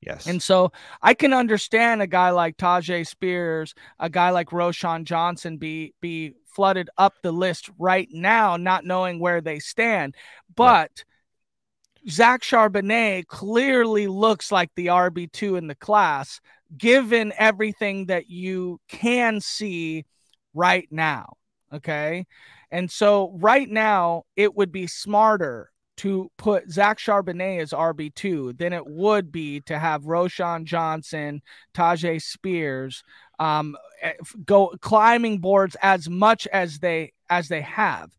[0.00, 0.26] Yes.
[0.26, 5.58] And so I can understand a guy like Tyjae Spears, a guy like Roschon Johnson
[5.58, 10.14] be be flooded up the list right now, not knowing where they stand.
[10.54, 11.04] But
[12.02, 12.12] yeah.
[12.12, 16.40] Zach Charbonnet clearly looks like the RB2 in the class,
[16.76, 20.06] given everything that you can see
[20.54, 21.34] right now.
[21.72, 22.26] Okay.
[22.70, 28.72] And so right now, it would be smarter to put Zach Charbonnet as RB2 than
[28.72, 31.42] it would be to have Roschon Johnson,
[31.74, 33.04] Tyjae Spears
[33.38, 34.14] um, eh,
[34.46, 38.10] go climbing boards as much as they as they have.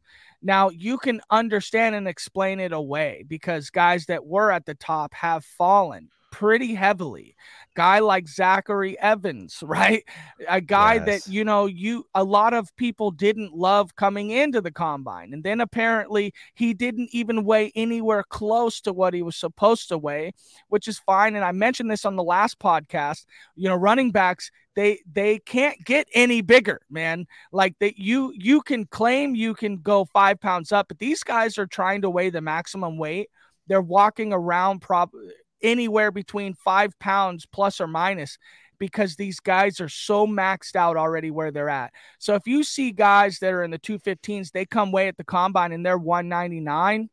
[0.43, 5.15] Now you can understand and explain it away because guys that were at the top
[5.15, 7.35] have fallen pretty heavily.
[7.75, 10.03] Guy like Zachary Evans, right?
[10.47, 11.05] A guy yes.
[11.05, 15.33] that, you know, you a lot of people didn't love coming into the combine.
[15.33, 19.97] And then apparently he didn't even weigh anywhere close to what he was supposed to
[19.97, 20.33] weigh,
[20.69, 21.35] which is fine.
[21.35, 23.25] And I mentioned this on the last podcast.
[23.55, 27.25] You know, running backs, they they can't get any bigger, man.
[27.51, 31.57] Like that you you can claim you can go five pounds up, but these guys
[31.57, 33.29] are trying to weigh the maximum weight.
[33.67, 35.11] They're walking around prob
[35.63, 38.37] anywhere between five pounds plus or minus
[38.79, 41.93] because these guys are so maxed out already where they're at.
[42.17, 45.23] So if you see guys that are in the 215s, they come way at the
[45.23, 47.09] combine and they're 199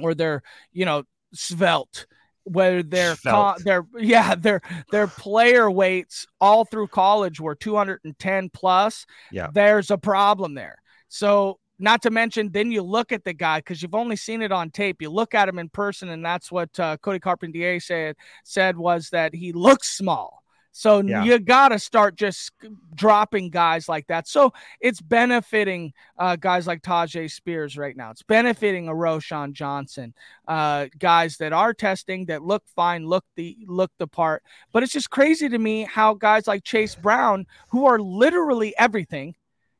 [0.00, 1.02] or they're, you know,
[1.34, 2.06] svelte
[2.44, 3.16] whether they're
[3.62, 9.48] they're yeah their their player weights all through college were 210 plus yeah.
[9.52, 10.76] there's a problem there.
[11.08, 14.52] So not to mention, then you look at the guy because you've only seen it
[14.52, 15.00] on tape.
[15.00, 18.16] You look at him in person, and that's what uh, Cody Carpentier said.
[18.44, 20.42] Said was that he looks small.
[20.78, 21.24] So yeah.
[21.24, 22.52] you got to start just
[22.94, 24.28] dropping guys like that.
[24.28, 28.10] So it's benefiting uh, guys like Tyjae Spears right now.
[28.12, 30.14] It's benefiting a Roschon Johnson,
[30.46, 34.44] uh, guys that are testing that look fine, look the look the part.
[34.72, 39.34] But it's just crazy to me how guys like Chase Brown, who are literally everything,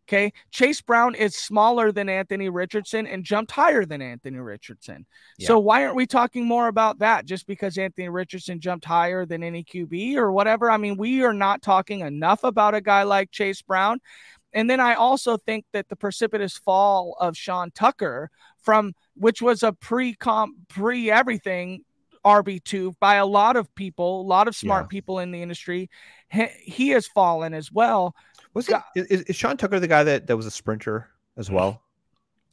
[0.08, 0.32] Okay.
[0.50, 5.04] Chase Brown is smaller than Anthony Richardson and jumped higher than Anthony Richardson.
[5.36, 5.48] Yeah.
[5.48, 9.42] So why aren't we talking more about that just because Anthony Richardson jumped higher than
[9.42, 10.70] any QB or whatever?
[10.70, 14.00] I mean, we are not talking enough about a guy like Chase Brown.
[14.54, 18.30] And then I also think that the precipitous fall of Sean Tucker
[18.62, 21.84] from which was a pre comp pre everything
[22.24, 24.88] RB2 by a lot of people, a lot of smart yeah.
[24.88, 25.90] people in the industry.
[26.30, 28.14] He, he has fallen as well.
[28.54, 31.82] Was it is, is Sean Tucker the guy that that was a sprinter as well?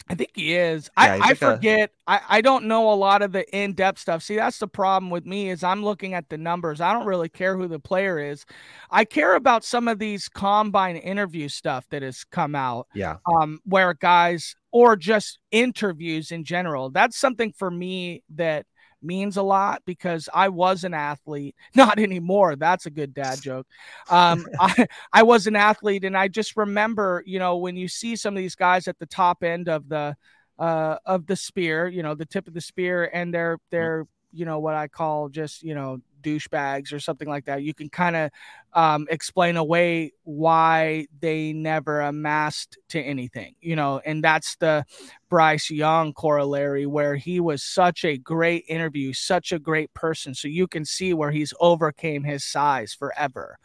[0.08, 0.92] I think he is.
[0.98, 1.90] Yeah, I, I forget.
[2.08, 2.12] A...
[2.12, 4.22] I, I don't know a lot of the in-depth stuff.
[4.22, 6.80] See, that's the problem with me is I'm looking at the numbers.
[6.80, 8.46] I don't really care who the player is.
[8.92, 12.88] I care about some of these combine interview stuff that has come out.
[12.94, 13.18] Yeah.
[13.26, 16.92] Um, where guys or just interviews in general.
[16.92, 18.68] That's something for me that
[19.06, 22.56] means a lot because I was an athlete, not anymore.
[22.56, 23.68] That's a good dad joke.
[24.10, 28.16] Um, I, I was an athlete, and I just remember, you know, when you see
[28.16, 30.16] some of these guys at the top end of the
[30.58, 34.46] uh, of the spear, you know, the tip of the spear, and they're they're you
[34.46, 37.64] know what I call just you know douchebags or something like that.
[37.64, 38.32] You can kind of
[38.74, 44.86] um, explain away why they never amassed to anything, you know, and that's the
[45.30, 50.34] Bryce Young corollary where he was such a great interview, such a great person.
[50.34, 53.58] So you can see where he's overcame his size forever.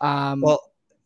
[0.00, 0.60] Um, well,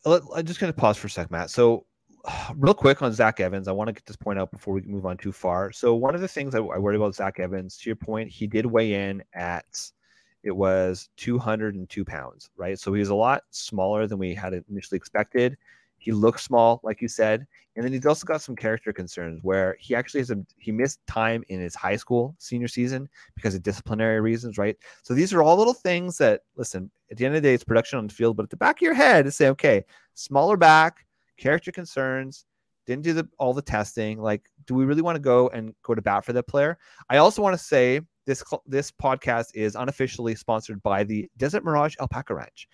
[0.04, 1.50] I'm just going to pause for a sec, Matt.
[1.50, 1.86] So
[2.56, 5.06] real quick on Zach Evans, I want to get this point out before we move
[5.06, 5.72] on too far.
[5.72, 8.46] So one of the things I, I worried about Zach Evans, to your point, he
[8.46, 9.64] did weigh in at
[10.46, 12.78] it was 202 pounds, right?
[12.78, 15.58] So he was a lot smaller than we had initially expected.
[15.98, 19.76] He looks small, like you said, and then he's also got some character concerns where
[19.80, 23.64] he actually has a he missed time in his high school senior season because of
[23.64, 24.76] disciplinary reasons, right?
[25.02, 26.92] So these are all little things that listen.
[27.10, 28.76] At the end of the day, it's production on the field, but at the back
[28.76, 29.84] of your head, say, okay,
[30.14, 32.44] smaller back, character concerns,
[32.86, 34.20] didn't do the, all the testing.
[34.20, 36.78] Like, do we really want to go and go to bat for that player?
[37.10, 41.94] I also want to say this this podcast is unofficially sponsored by the Desert Mirage
[42.00, 42.68] Alpaca Ranch.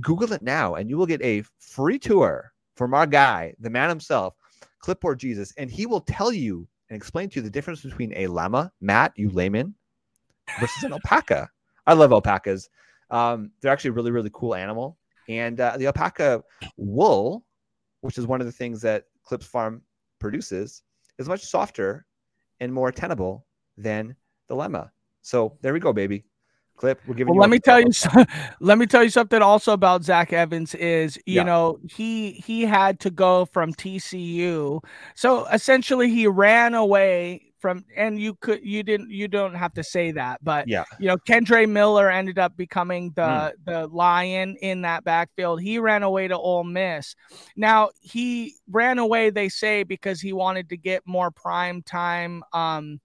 [0.00, 3.88] Google it now, and you will get a free tour from our guy, the man
[3.88, 4.34] himself,
[4.80, 8.26] Clipboard Jesus, and he will tell you and explain to you the difference between a
[8.26, 9.74] llama, Matt, you layman,
[10.60, 11.50] versus an alpaca.
[11.86, 12.68] I love alpacas.
[13.10, 14.98] Um, they're actually a really, really cool animal.
[15.28, 16.44] And uh, the alpaca
[16.76, 17.46] wool
[18.06, 19.82] which is one of the things that Clips Farm
[20.20, 20.82] produces,
[21.18, 22.06] is much softer
[22.60, 24.14] and more tenable than
[24.48, 24.90] the lemma.
[25.22, 26.24] So there we go, baby.
[26.76, 27.34] Clip, we're giving.
[27.34, 27.90] Well, let me tell you.
[28.60, 31.42] let me tell you something also about Zach Evans is you yeah.
[31.42, 34.82] know he he had to go from TCU,
[35.14, 39.82] so essentially he ran away from and you could you didn't you don't have to
[39.82, 43.52] say that but yeah you know Kendre Miller ended up becoming the mm.
[43.64, 47.16] the lion in that backfield he ran away to Ole Miss
[47.56, 53.00] now he ran away they say because he wanted to get more prime time um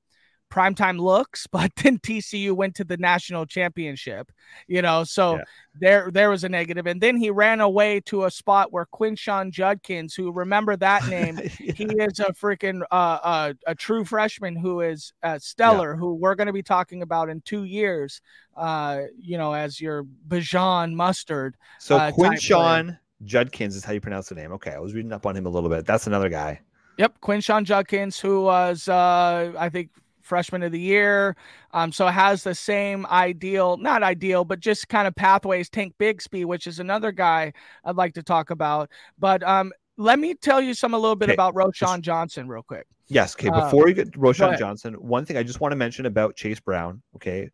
[0.51, 4.31] primetime looks, but then TCU went to the national championship,
[4.67, 5.43] you know, so yeah.
[5.79, 6.85] there there was a negative.
[6.85, 11.39] And then he ran away to a spot where Quinshon Judkins, who remember that name,
[11.59, 11.73] yeah.
[11.73, 15.97] he is a freaking uh, uh, a true freshman who is uh, stellar, yeah.
[15.97, 18.21] who we're going to be talking about in two years,
[18.55, 21.55] uh, you know, as your Bijan mustard.
[21.79, 24.51] So uh, Quinshon Judkins is how you pronounce the name.
[24.53, 25.85] Okay, I was reading up on him a little bit.
[25.85, 26.59] That's another guy.
[26.97, 29.89] Yep, Quinshon Judkins, who was uh, I think
[30.31, 31.35] freshman of the year.
[31.73, 35.69] Um, so it has the same ideal, not ideal, but just kind of pathways.
[35.69, 37.51] Tank Bigsby, which is another guy
[37.83, 38.89] I'd like to talk about.
[39.19, 41.33] But um, let me tell you some a little bit okay.
[41.33, 42.87] about Roschon Johnson real quick.
[43.09, 43.35] Yes.
[43.35, 43.49] Okay.
[43.49, 46.37] Uh, Before uh, we get Roschon Johnson, one thing I just want to mention about
[46.37, 47.01] Chase Brown.
[47.17, 47.49] Okay.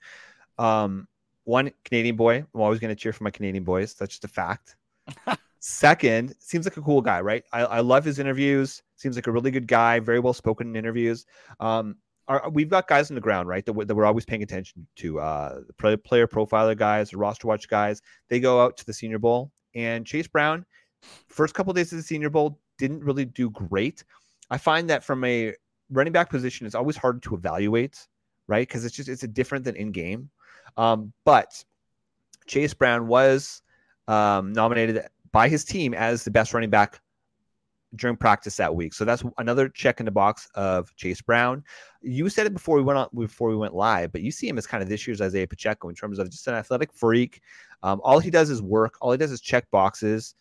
[0.59, 1.07] Um,
[1.45, 2.45] one Canadian boy.
[2.53, 3.95] I'm always going to cheer for my Canadian boys.
[3.95, 4.75] That's just a fact.
[5.59, 7.43] Second, seems like a cool guy, right?
[7.51, 8.83] I, I love his interviews.
[8.97, 11.25] Seems like a really good guy, very well spoken in interviews.
[11.59, 11.95] Um,
[12.27, 13.65] are, we've got guys on the ground, right?
[13.65, 15.19] That, that we're always paying attention to.
[15.19, 18.01] Uh, the player profiler guys, the roster watch guys.
[18.29, 20.65] They go out to the Senior Bowl, and Chase Brown,
[21.27, 24.03] first couple of days of the Senior Bowl, didn't really do great.
[24.49, 25.53] I find that from a
[25.89, 28.07] running back position, it's always hard to evaluate,
[28.47, 28.67] right?
[28.67, 30.29] Because it's just it's a different than in game.
[30.75, 31.63] Um, but
[32.45, 33.61] Chase Brown was
[34.07, 37.01] um, nominated by his team as the best running back
[37.97, 38.93] during practice that week.
[38.93, 41.63] So that's another check in the box of Chase Brown.
[42.01, 44.57] You said it before we went on before we went live, but you see him
[44.57, 47.41] as kind of this year's Isaiah Pacheco in terms of just an athletic freak.
[47.83, 48.95] Um, all he does is work.
[49.01, 50.35] All he does is check boxes.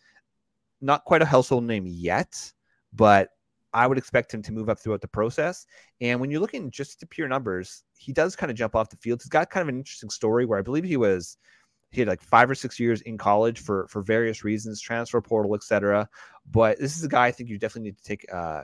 [0.81, 2.51] Not quite a household name yet,
[2.93, 3.29] but
[3.73, 5.65] I would expect him to move up throughout the process.
[6.01, 8.97] And when you're looking just at pure numbers, he does kind of jump off the
[8.97, 9.21] field.
[9.21, 11.37] He's got kind of an interesting story where I believe he was
[11.91, 15.55] he had like five or six years in college for for various reasons, transfer portal,
[15.55, 16.07] etc.
[16.51, 18.25] But this is a guy I think you definitely need to take.
[18.31, 18.63] Uh,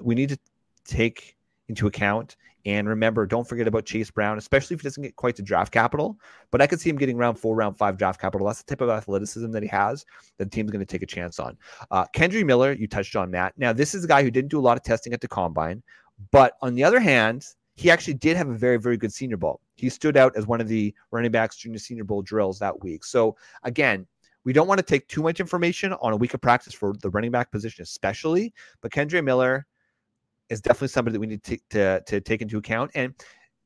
[0.00, 0.38] we need to
[0.84, 1.36] take
[1.68, 2.36] into account
[2.66, 3.26] and remember.
[3.26, 6.18] Don't forget about Chase Brown, especially if he doesn't get quite to draft capital.
[6.50, 8.46] But I could see him getting round four, round five draft capital.
[8.46, 10.04] That's the type of athleticism that he has
[10.38, 11.56] that the team's going to take a chance on.
[11.90, 13.54] Uh, Kendre Miller, you touched on that.
[13.56, 15.82] Now this is a guy who didn't do a lot of testing at the combine,
[16.30, 19.60] but on the other hand, he actually did have a very, very good senior bowl.
[19.74, 23.04] He stood out as one of the running backs the senior bowl drills that week.
[23.04, 24.06] So again,
[24.44, 27.10] we don't want to take too much information on a week of practice for the
[27.10, 28.52] running back position, especially.
[28.80, 29.66] But Kendre Miller
[30.50, 32.90] is definitely somebody that we need to, to, to take into account.
[32.94, 33.14] And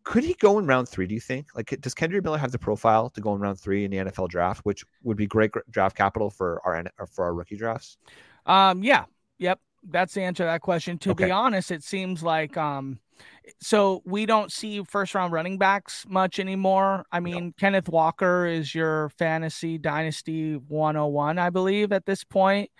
[0.05, 1.07] could he go in round three?
[1.07, 1.49] Do you think?
[1.55, 4.29] Like, does Kendre Miller have the profile to go in round three in the NFL
[4.29, 7.99] draft, which would be great draft capital for our for our rookie drafts?
[8.47, 9.05] Um, yeah,
[9.39, 10.99] yep, that's the answer to that question.
[10.99, 11.27] To okay.
[11.27, 12.99] be honest, it seems like um,
[13.61, 17.05] so we don't see first round running backs much anymore.
[17.11, 17.53] I mean, no.
[17.59, 22.71] Kenneth Walker is your fantasy dynasty 101, I believe, at this point.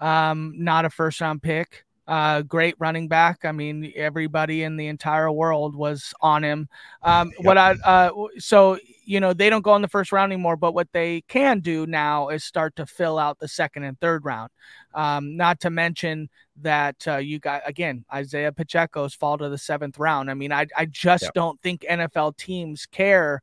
[0.00, 1.84] Um, not a first round pick.
[2.06, 3.44] Uh, great running back.
[3.44, 6.68] I mean, everybody in the entire world was on him.
[7.02, 7.46] Um, yep.
[7.46, 10.74] What I uh, so you know they don't go in the first round anymore, but
[10.74, 14.50] what they can do now is start to fill out the second and third round.
[14.94, 16.28] Um, not to mention
[16.60, 20.28] that uh, you got again Isaiah Pacheco's fall to the seventh round.
[20.28, 21.34] I mean, I I just yep.
[21.34, 23.42] don't think NFL teams care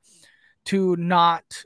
[0.65, 1.63] to not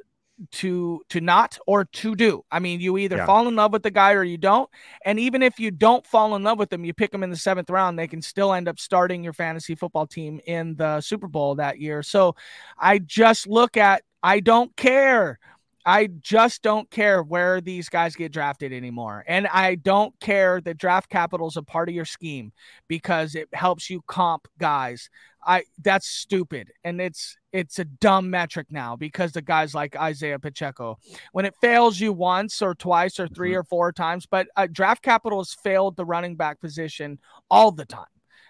[0.51, 2.43] to to not or to do.
[2.51, 3.25] I mean, you either yeah.
[3.25, 4.69] fall in love with the guy or you don't.
[5.05, 7.37] And even if you don't fall in love with them, you pick them in the
[7.37, 11.27] seventh round, they can still end up starting your fantasy football team in the Super
[11.27, 12.03] Bowl that year.
[12.03, 12.35] So
[12.77, 15.39] I just look at I don't care.
[15.85, 19.23] I just don't care where these guys get drafted anymore.
[19.27, 22.53] And I don't care that draft capital is a part of your scheme
[22.87, 25.09] because it helps you comp guys.
[25.45, 30.39] I that's stupid and it's it's a dumb metric now because the guys like Isaiah
[30.39, 30.97] Pacheco
[31.33, 33.57] when it fails you once or twice or 3 mm-hmm.
[33.57, 37.19] or four times but uh, draft capital has failed the running back position
[37.51, 38.05] all the time.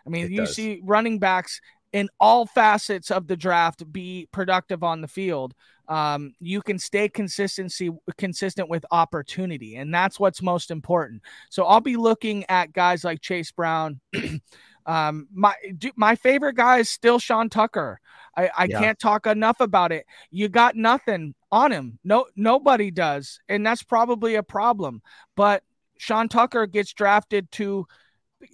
[0.05, 0.55] I mean, it you does.
[0.55, 1.61] see running backs
[1.93, 5.53] in all facets of the draft be productive on the field.
[5.87, 11.21] Um, you can stay consistency consistent with opportunity, and that's what's most important.
[11.49, 13.99] So I'll be looking at guys like Chase Brown.
[14.85, 15.53] Um, my
[15.95, 18.01] my favorite guy is still Sean Tucker.
[18.35, 18.79] I, I yeah.
[18.81, 20.05] can't talk enough about it.
[20.29, 21.99] You got nothing on him.
[22.03, 25.01] No, nobody does, and that's probably a problem.
[25.37, 25.63] But
[25.97, 27.87] Sean Tucker gets drafted to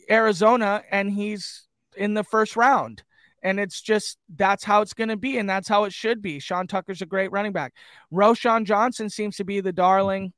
[0.10, 1.68] Arizona and he's
[1.98, 3.04] in the first round.
[3.42, 6.40] And it's just that's how it's going to be, and that's how it should be.
[6.40, 7.74] Sean Tucker's a great running back.
[8.12, 10.34] Roschon Johnson seems to be the darling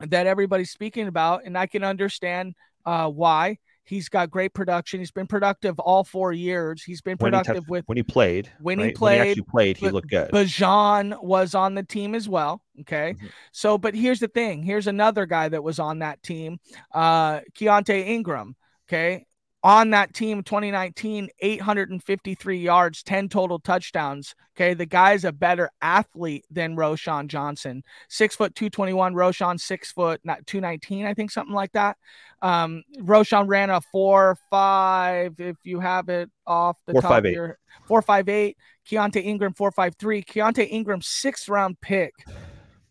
[0.00, 2.54] that everybody's speaking about, and I can understand
[2.84, 3.58] uh, why.
[3.84, 5.00] He's got great production.
[5.00, 6.84] He's been productive all four years.
[6.84, 8.48] He's been productive when with when he played.
[8.60, 8.86] When right?
[8.86, 10.30] he played, when he played, he looked good.
[10.30, 12.62] Bijan was on the team as well.
[12.80, 13.30] Okay, Mhm.
[13.50, 14.62] so but here's the thing.
[14.62, 16.60] Here's another guy that was on that team,
[16.92, 18.54] uh, Keontae Ingram.
[18.88, 19.26] Okay,
[19.64, 24.74] on that team 2019 853 yards 10 total touchdowns okay?
[24.74, 27.82] The guy's a better athlete than Roschon Johnson.
[28.08, 31.96] Six foot 221 Roschon six foot not 219 I think something like that.
[32.40, 37.24] Um Roschon ran a four five if you have it off the Four, top five,
[37.24, 37.34] of eight.
[37.34, 38.56] your four five eight.
[38.88, 40.22] Keontae Ingram four five three.
[40.22, 42.12] Keontae Ingram sixth round pick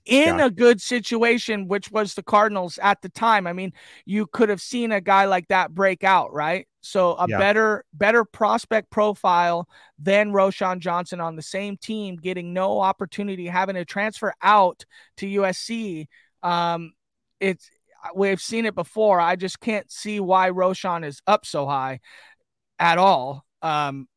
[0.06, 0.46] in Yeah.
[0.46, 3.48] a good situation, which was the Cardinals at the time.
[3.48, 3.74] I mean,
[4.06, 6.68] you could have seen a guy like that break out, right?
[6.82, 7.38] So a Yeah.
[7.38, 9.68] better, better prospect profile
[10.00, 14.84] than Roschon Johnson on the same team, getting no opportunity, having to transfer out
[15.18, 16.08] to USC.
[16.42, 16.94] Um,
[17.40, 17.70] it's
[18.16, 19.20] we've seen it before.
[19.20, 22.00] I just can't see why Roschon is up so high
[22.80, 23.46] at all.
[23.62, 24.08] Um,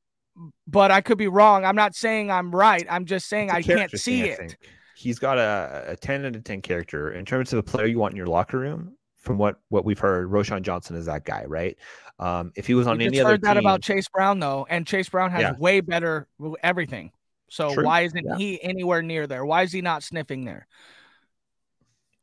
[0.67, 1.65] but I could be wrong.
[1.65, 2.87] I'm not saying I'm right.
[2.89, 4.57] I'm just saying I can't see thing, it.
[5.05, 7.99] He's got a, a 10 out of 10 character in terms of a player you
[7.99, 8.97] want in your locker room.
[9.19, 11.79] From what what we've heard, Roschon Johnson is that guy, right?
[12.19, 14.39] Um, if he was on We any just other heard that team, about Chase Brown
[14.39, 15.55] though, and Chase Brown has Yeah.
[15.59, 16.27] way better
[16.63, 17.11] everything.
[17.49, 17.85] So True.
[17.85, 18.37] why isn't Yeah.
[18.37, 19.45] he anywhere near there?
[19.47, 20.67] Why is he not sniffing there?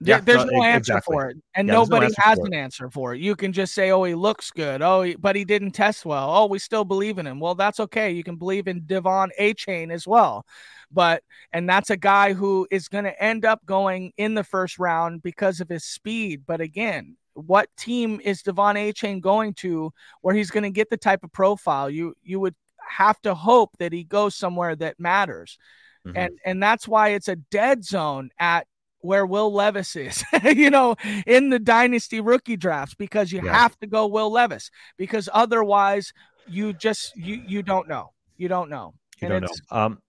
[0.03, 1.13] Yeah, there's no, no answer exactly.
[1.13, 3.21] for it, and Yeah, there's no nobody has an answer for it.
[3.21, 6.27] You can just say, "Oh, he looks good." Oh, he, but he didn't test well.
[6.35, 7.39] Oh, we still believe in him.
[7.39, 8.11] Well, that's okay.
[8.11, 10.45] You can believe in De'Von Achane as well,
[10.91, 11.23] but
[11.53, 15.21] and that's a guy who is going to end up going in the first round
[15.23, 16.43] because of his speed.
[16.45, 20.97] But again, what team is De'Von Achane going to where he's going to get the
[20.97, 21.89] type of profile?
[21.89, 22.55] You you would
[22.89, 25.57] have to hope that he goes somewhere that matters
[26.05, 26.13] Mhm.
[26.15, 28.65] and and that's why it's a dead zone at
[29.01, 33.53] where Will Levis is, you know, in the dynasty rookie drafts because you Yeah.
[33.53, 36.11] have to go Will Levis because otherwise
[36.47, 38.11] you just you you don't know.
[38.37, 38.93] You don't know.
[39.21, 39.77] You And don't know.
[39.77, 40.01] Um,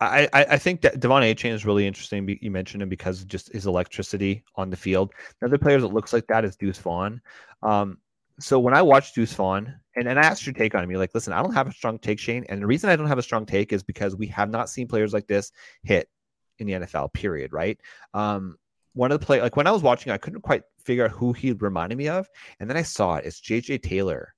[0.00, 2.38] I, I think that De'Von Achane is really interesting.
[2.42, 5.12] You mentioned him because just his electricity on the field.
[5.40, 7.20] Another player that looks like that is Deuce Vaughn.
[7.62, 7.98] Um,
[8.38, 11.00] so when I watched Deuce Vaughn, and, and I asked your take on him, you're
[11.00, 12.44] like, listen, I don't have a strong take, Shane.
[12.50, 14.86] And the reason I don't have a strong take is because we have not seen
[14.86, 15.50] players like this
[15.82, 16.10] hit
[16.58, 17.54] in the NFL, period.
[17.54, 17.80] Right.
[18.12, 18.56] Um,
[18.92, 21.32] one of the play like when I was watching, I couldn't quite figure out who
[21.32, 22.28] he reminded me of.
[22.60, 23.24] And then I saw it.
[23.24, 24.34] It's JJ Taylor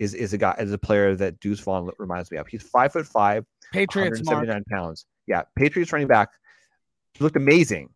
[0.00, 2.48] is is a guy is a player that Deuce Vaughn reminds me of.
[2.48, 4.38] He's five foot five, Patriots mark.
[4.38, 5.06] 179 pounds.
[5.28, 6.30] Yeah, Patriots running back.
[7.14, 7.90] He looked amazing.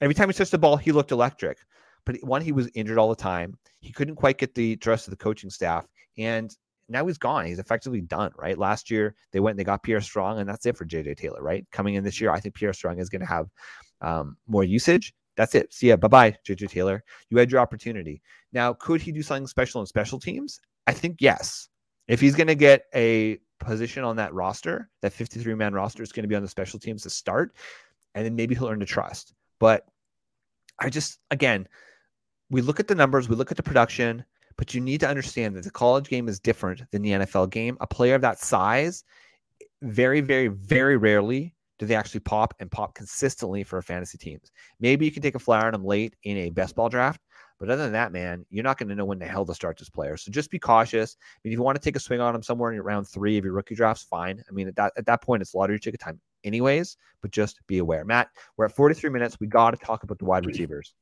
[0.00, 1.58] Every time he touched the ball, he looked electric.
[2.04, 3.56] But one, he was injured all the time.
[3.80, 5.86] He couldn't quite get the trust of the coaching staff,
[6.18, 6.54] and
[6.88, 7.46] now he's gone.
[7.46, 8.32] He's effectively done.
[8.36, 8.58] Right.
[8.58, 11.42] Last year they went and they got Pierre Strong, and that's it for JJ Taylor.
[11.42, 11.66] Right.
[11.72, 13.48] Coming in this year, I think Pierre Strong is going to have
[14.02, 15.14] um, more usage.
[15.36, 15.72] That's it.
[15.72, 15.96] See ya.
[15.96, 17.02] Bye bye, JJ Taylor.
[17.30, 18.20] You had your opportunity.
[18.52, 20.60] Now, could he do something special in special teams?
[20.86, 21.68] I think yes.
[22.08, 26.12] If he's going to get a position on that roster, that 53 man roster is
[26.12, 27.54] going to be on the special teams to start,
[28.14, 29.34] and then maybe he'll earn the trust.
[29.58, 29.86] But
[30.78, 31.68] I just, again,
[32.50, 34.24] we look at the numbers, we look at the production,
[34.56, 37.76] but you need to understand that the college game is different than the NFL game.
[37.80, 39.04] A player of that size,
[39.80, 44.52] very, very, very rarely do they actually pop and pop consistently for fantasy teams.
[44.78, 47.20] Maybe you can take a flyer on them late in a best ball draft,
[47.62, 49.78] but other than that, man, you're not going to know when the hell to start
[49.78, 50.16] this player.
[50.16, 51.16] So just be cautious.
[51.20, 53.38] I mean, if you want to take a swing on him somewhere in round three
[53.38, 54.42] of your rookie drafts, fine.
[54.48, 56.96] I mean, at that at that point, it's lottery ticket time, anyways.
[57.20, 58.30] But just be aware, Matt.
[58.56, 59.38] We're at 43 minutes.
[59.38, 60.92] We got to talk about the wide receivers.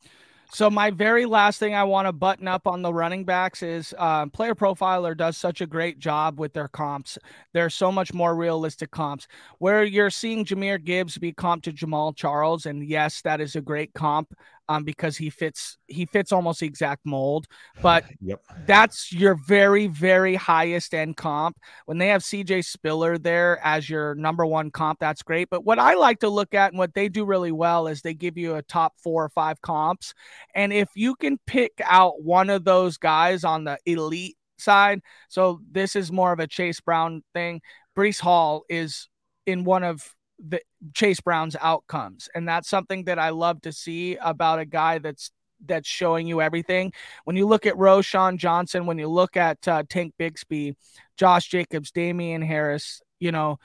[0.53, 3.95] So my very last thing I want to button up on the running backs is
[3.97, 7.17] uh, Player Profiler does such a great job with their comps.
[7.55, 9.29] They're so much more realistic comps.
[9.59, 13.61] Where you're seeing Jahmyr Gibbs be comped to Jamaal Charles, and yes, that is a
[13.61, 14.35] great comp
[14.71, 17.47] um, because he fits he fits almost the exact mold.
[17.83, 18.41] But Yep.
[18.67, 21.57] that's your very very highest end comp
[21.87, 25.79] when they have cj spiller there as your number one comp that's great but what
[25.79, 28.57] i like to look at and what they do really well is they give you
[28.57, 30.13] a top four or five comps
[30.55, 35.61] and if you can pick out one of those guys on the elite side so
[35.71, 37.61] this is more of a chase brown thing
[37.97, 39.09] Breece Hall is
[39.47, 40.15] in one of
[40.49, 40.61] the
[40.95, 45.31] chase brown's outcomes and that's something that i love to see about a guy that's
[45.67, 46.93] that's showing you everything.
[47.25, 50.75] When you look at Roschon Johnson, when you look at uh, Tank Bigsby,
[51.17, 53.59] Josh Jacobs, Damien Harris, you know,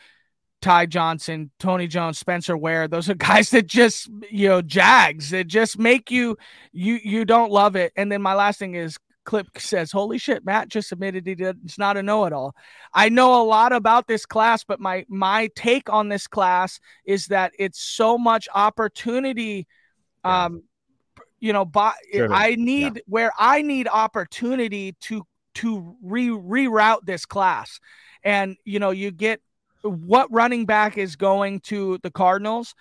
[0.61, 2.87] Ty Johnson, Tony Jones, Spencer Ware.
[2.87, 6.37] Those are guys that just, you know, jags that just make you
[6.71, 7.93] you you don't love it.
[7.95, 11.57] And then my last thing is clip says, "Holy shit, Matt just admitted he did.
[11.65, 12.55] It's not a know-it-all."
[12.93, 17.27] I know a lot about this class, but my my take on this class is
[17.27, 19.67] that it's so much opportunity.
[20.23, 20.45] Yeah.
[20.45, 20.63] Um,
[21.39, 21.93] you know, by,
[22.31, 23.01] I need yeah.
[23.07, 27.79] where I need opportunity to to re reroute this class,
[28.23, 29.41] and you know, you get
[29.81, 32.73] what running back is going to the Cardinals.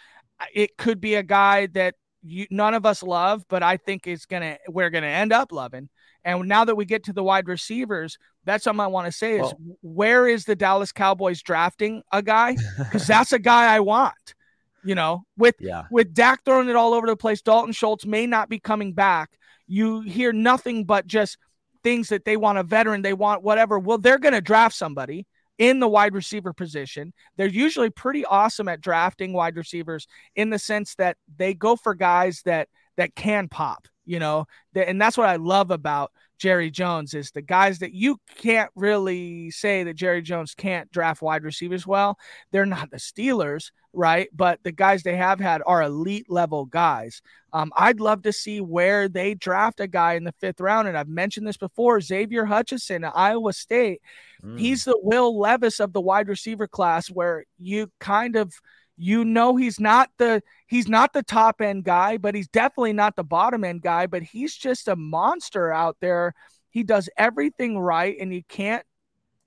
[0.54, 4.26] It could be a guy that you, none of us love, but I think it's
[4.26, 5.88] gonna we're gonna end up loving.
[6.24, 9.34] And now that we get to the wide receivers, that's something I want to say
[9.34, 12.56] is well, where is the Dallas Cowboys drafting a guy?
[12.78, 14.34] Because that's a guy I want.
[14.82, 15.84] You know, with yeah.
[15.90, 19.30] with Dak throwing it all over the place, Dalton Schultz may not be coming back.
[19.66, 21.38] You hear nothing but just
[21.82, 23.78] things that they want a veteran, they want whatever.
[23.78, 25.26] Well, they're going to draft somebody
[25.58, 27.12] in the wide receiver position.
[27.36, 30.06] They're usually pretty awesome at drafting wide receivers
[30.36, 35.00] in the sense that they go for guys that that can pop you know and
[35.00, 39.84] that's what i love about jerry jones is the guys that you can't really say
[39.84, 42.18] that jerry jones can't draft wide receivers well.
[42.50, 44.28] They're not the steelers right?
[44.34, 47.22] But the guys they have had are elite level guys.
[47.52, 50.98] Um, i'd love to see where they draft a guy in the fifth round and
[50.98, 54.00] i've mentioned this before xavier hutchinson at iowa state.
[54.44, 54.58] Mm.
[54.58, 58.52] he's the will levis of the wide receiver class where you kind of
[58.96, 63.16] you know he's not the he's not the top end guy but he's definitely not
[63.16, 66.34] the bottom end guy but he's just a monster out there.
[66.70, 68.84] He does everything right and you can't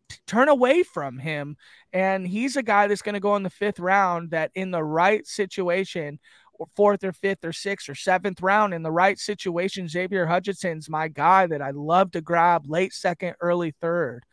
[0.10, 1.58] t- turn away from him.
[1.94, 4.84] And he's a guy that's going to go in the fifth round that in the
[4.84, 6.20] right situation
[6.54, 10.90] or fourth or fifth or sixth or seventh round in the right situation xavier hutchinson's
[10.90, 14.24] my guy that i love to grab late second early third.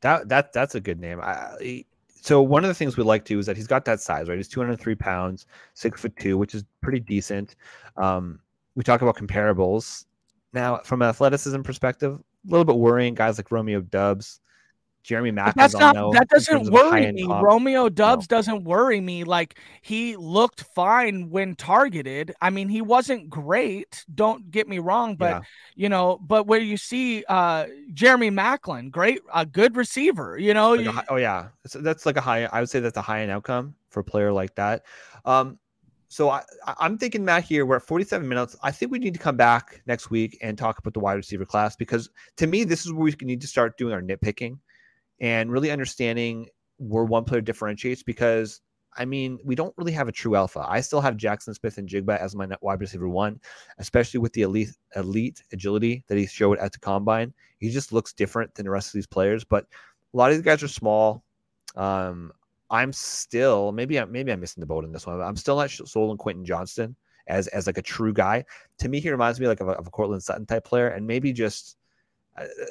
[0.00, 1.20] That that that's a good name.
[1.20, 1.84] I,
[2.26, 4.36] so one of the things we like to is that he's got that size, right?
[4.36, 7.54] He's 203 pounds, six foot two, which is pretty decent.
[7.96, 8.40] Um,
[8.74, 10.06] we talk about comparables.
[10.52, 13.14] Now, from an athleticism perspective, a little bit worrying.
[13.14, 14.40] Guys like Romeo Doubs,
[15.06, 15.54] Jeremy Mack.
[15.54, 17.24] That's not that doesn't worry me.
[17.24, 18.36] Romeo Doubs no.
[18.36, 19.22] doesn't worry me.
[19.22, 22.34] Like he looked fine when targeted.
[22.40, 24.04] I mean, he wasn't great.
[24.12, 25.40] Don't get me wrong, but yeah.
[25.76, 30.36] you know, but where you see uh Jeremy Maclin, great, a good receiver.
[30.36, 32.46] You know, like oh yeah, so that's like a high.
[32.46, 34.84] I would say that's a high end outcome for a player like that.
[35.24, 35.58] Um,
[36.08, 36.42] so I,
[36.78, 38.56] I'm thinking, Matt, here we're at 47 minutes.
[38.62, 41.44] I think we need to come back next week and talk about the wide receiver
[41.44, 44.58] class because to me, this is where we need to start doing our nitpicking
[45.20, 46.48] and really understanding
[46.78, 48.60] where one player differentiates because
[48.98, 50.64] I mean, we don't really have a true alpha.
[50.66, 53.40] I still have Jackson Smith-Njigba as my wide receiver one,
[53.78, 57.34] especially with the elite elite agility that he showed at the combine.
[57.58, 59.44] He just looks different than the rest of these players.
[59.44, 59.66] But
[60.14, 61.24] a lot of these guys are small.
[61.76, 62.32] Um,
[62.70, 65.20] I'm still maybe I'm maybe I'm missing the boat in this one.
[65.20, 66.96] I'm still not sold on Quentin Johnston
[67.26, 68.44] as as like a true guy.
[68.78, 71.06] To me, he reminds me like of a, of a Courtland Sutton type player, and
[71.06, 71.76] maybe just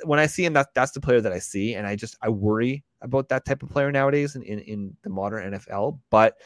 [0.03, 2.30] when I see him, that that's the player that I see, and I just I
[2.30, 5.99] worry about that type of player nowadays in in, in the modern NFL.
[6.09, 6.38] But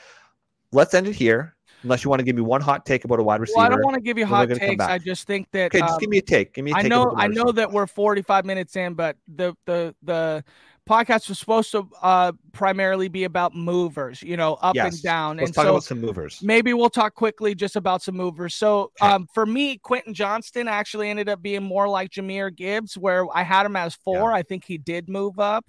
[0.72, 1.55] let's end it here.
[1.84, 3.57] Unless you want to give me one hot take about a wide receiver.
[3.57, 4.84] Well, I don't want to give you hot takes.
[4.84, 5.67] I just think that.
[5.67, 6.53] Okay, um, just give me a take.
[6.53, 6.72] Give me.
[6.72, 7.13] A take I know.
[7.15, 10.43] I know that we're 45 minutes in, but the the the
[10.89, 14.95] podcast was supposed to uh, primarily be about movers, you know, up yes.
[14.95, 15.37] and down.
[15.37, 16.39] Let's and talk so about some movers.
[16.41, 18.55] Maybe we'll talk quickly just about some movers.
[18.55, 23.25] So um, for me, Quentin Johnston actually ended up being more like Jahmyr Gibbs, where
[23.33, 24.31] I had him as four.
[24.31, 24.37] Yeah.
[24.37, 25.65] I think he did move up.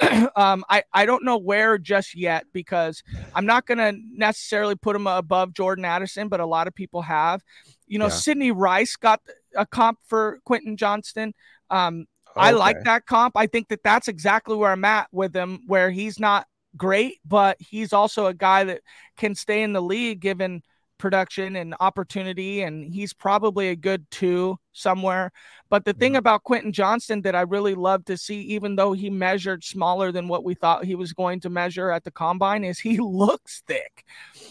[0.36, 4.96] um, I, I don't know where just yet because I'm not going to necessarily put
[4.96, 7.42] him above Jordan Addison, but a lot of people have.
[7.86, 8.10] You know, yeah.
[8.10, 9.20] Sidney Rice got
[9.54, 11.32] a comp for Quentin Johnston.
[11.70, 12.06] Um,
[12.36, 13.36] I like that comp.
[13.36, 17.56] I think that that's exactly where I'm at with him, where he's not great, but
[17.60, 18.80] he's also a guy that
[19.16, 20.62] can stay in the league given
[20.98, 25.32] production and opportunity, and he's probably a good two somewhere.
[25.68, 29.10] But the thing about Quentin Johnston that I really love to see, even though he
[29.10, 32.78] measured smaller than what we thought he was going to measure at the combine, is
[32.78, 34.04] he looks thick.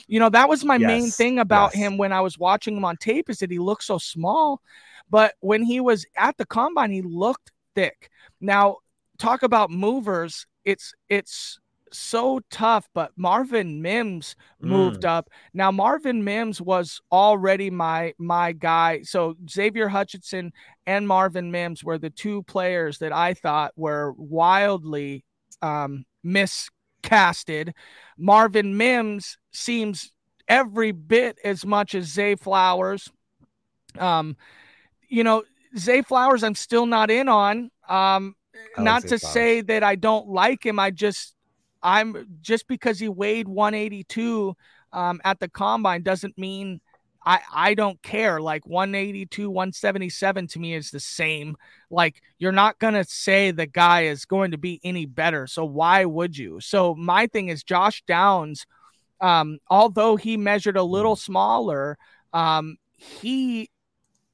[0.08, 0.88] You know, that was my yes.
[0.88, 1.84] main thing about yes.
[1.84, 4.62] him when I was watching him on tape is that he looked so small.
[5.10, 8.10] But when he was at the combine, he looked thick.
[8.42, 8.78] Now,
[9.18, 10.46] talk about movers.
[10.66, 11.60] It's it's
[11.94, 15.10] so tough, but Marvin Mims moved mm.
[15.10, 15.30] up.
[15.54, 19.02] Now Marvin Mims was already my my guy.
[19.04, 20.52] So Xavier Hutchinson
[20.86, 25.24] and Marvin Mims were the two players that I thought were wildly
[25.62, 27.74] um, miscasted.
[28.18, 30.12] Marvin Mims seems
[30.48, 33.10] every bit as much as Zay Flowers.
[33.98, 34.36] Um,
[35.08, 35.44] you know,
[35.78, 37.70] Zay Flowers, I'm still not in on.
[37.88, 38.36] Um,
[38.78, 39.34] not to Flowers.
[39.34, 40.80] say that I don't like him.
[40.80, 41.36] I just
[41.82, 44.56] I'm just because he weighed 182
[44.94, 46.80] um, at the combine doesn't mean
[47.26, 48.40] I I don't care.
[48.40, 51.56] Like 182, 177 to me is the same.
[51.90, 55.48] Like you're not gonna say the guy is going to be any better.
[55.48, 56.60] So why would you?
[56.60, 58.66] So my thing is Josh Downs,
[59.22, 61.98] um, although he measured a little smaller,
[62.34, 63.70] um, he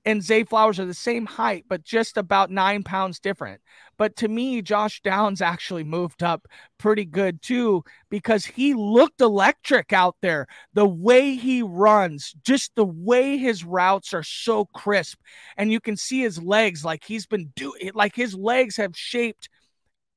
[0.05, 3.61] and Zay Flowers are the same height, but just about nine pounds different.
[3.97, 6.47] But to me, Josh Downs actually moved up
[6.77, 10.47] pretty good too because he looked electric out there.
[10.73, 15.19] The way he runs, just the way his routes are so crisp.
[15.57, 19.49] And you can see his legs like he's been doing, like his legs have shaped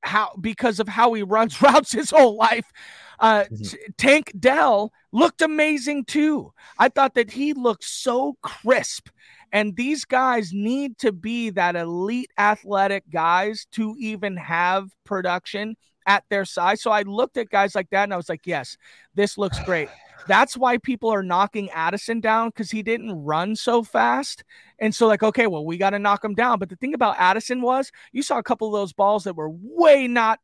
[0.03, 2.71] how because of how he runs routes his whole life.
[3.19, 3.77] Uh, mm-hmm.
[3.99, 6.53] Tank Dell looked amazing too.
[6.79, 9.09] I thought that he looked so crisp
[9.53, 15.77] and these guys need to be that elite athletic guys to even have production
[16.07, 16.83] at their size.
[16.83, 18.77] So I looked at guys like that and I was like, yes,
[19.15, 19.89] this looks great.
[20.29, 24.45] That's why people are knocking Addison down because he didn't run so fast.
[24.79, 26.61] And so, like, okay, well, we got to knock him down.
[26.61, 29.51] But the thing about Addison was you saw a couple of those balls that were
[29.51, 30.39] way not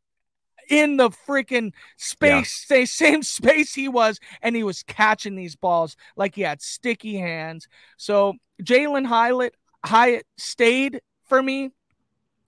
[0.69, 2.85] in the freaking space, yeah.
[2.85, 7.69] same space he was, and he was catching these balls like he had sticky hands.
[7.97, 9.55] So Jalin Hyatt,
[9.85, 11.71] Hyatt stayed for me.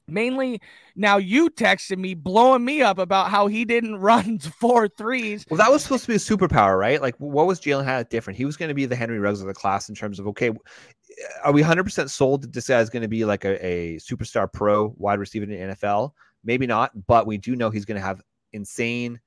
[0.06, 0.60] Mainly
[0.96, 5.46] now you texted me blowing me up about how he didn't run four threes.
[5.48, 7.00] Well, that was supposed to be a superpower, right?
[7.00, 8.36] Like, what was Jalin Hyatt different?
[8.36, 10.50] He was going to be the Henry Ruggs of the class in terms of okay,
[11.44, 14.52] are we 100% sold that this guy is going to be like a, a superstar
[14.52, 16.12] pro wide receiver in the NFL?
[16.44, 18.22] Maybe not, but we do know he's going to have
[18.52, 19.20] insane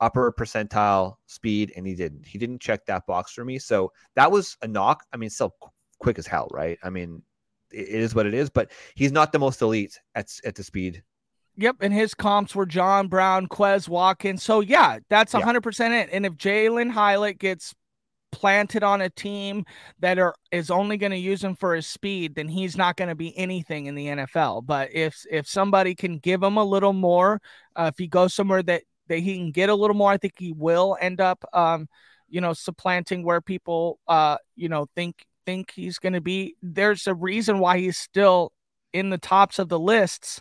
[0.00, 2.26] upper percentile speed, and he didn't.
[2.26, 3.58] He didn't check that box for me.
[3.58, 5.04] So that was a knock.
[5.12, 5.54] I mean, still
[5.98, 6.78] quick as hell, right?
[6.82, 7.22] I mean,
[7.72, 11.02] it is what it is, but he's not the most elite at, at the speed.
[11.56, 14.42] Yep, and his comps were John Brown, Quez Watkins.
[14.42, 15.60] So yeah, that's hundred yeah.
[15.60, 16.08] percent it.
[16.10, 17.74] And if Jalin Hyatt gets
[18.32, 19.64] planted on a team
[20.00, 23.08] that are is only going to use him for his speed, then he's not going
[23.08, 24.66] to be anything in the NFL.
[24.66, 27.40] But if if somebody can give him a little more,
[27.76, 30.34] uh, if he goes somewhere that that he can get a little more, I think
[30.38, 31.88] he will end up, um,
[32.28, 36.56] you know, supplanting where people, uh, you know, think think he's going to be.
[36.62, 38.52] There's a reason why he's still
[38.92, 40.40] in the tops of the lists,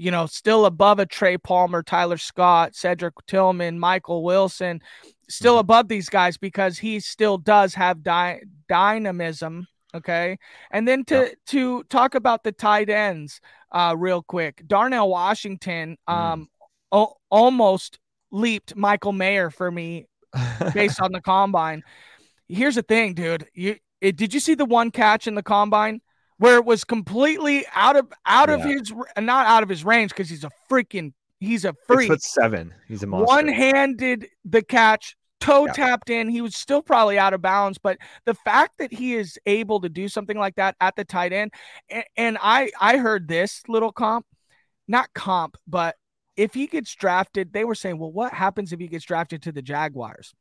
[0.00, 4.80] you know, still above a Trey Palmer, Tyler Scott, Cedric Tillman, Michael Wilson,
[5.28, 5.60] still mm-hmm.
[5.60, 9.66] above these guys because he still does have dy- dynamism.
[9.94, 10.38] Okay.
[10.70, 11.28] And then to, yeah.
[11.48, 13.42] to talk about the tight ends,
[13.72, 16.14] uh, real quick, Darnell Washington, mm.
[16.14, 16.46] um, mm.
[16.92, 17.98] o- almost
[18.32, 20.06] leaped Michael Mayer for me
[20.72, 21.82] based on the combine.
[22.48, 23.46] Here's the thing, dude.
[23.52, 26.00] You it, did you see the one catch in the combine
[26.40, 28.54] where it was completely out of out yeah.
[28.56, 32.08] of his not out of his range because he's a freaking he's a freak.
[32.08, 32.74] Six foot seven.
[32.88, 33.26] He's a monster.
[33.26, 35.72] One handed the catch, toe yeah.
[35.72, 36.28] tapped in.
[36.28, 39.90] He was still probably out of bounds, but the fact that he is able to
[39.90, 41.52] do something like that at the tight end,
[41.90, 44.24] and, and I I heard this little comp,
[44.88, 45.96] not comp, but
[46.36, 49.52] if he gets drafted, they were saying, well, what happens if he gets drafted to
[49.52, 50.32] the Jaguars?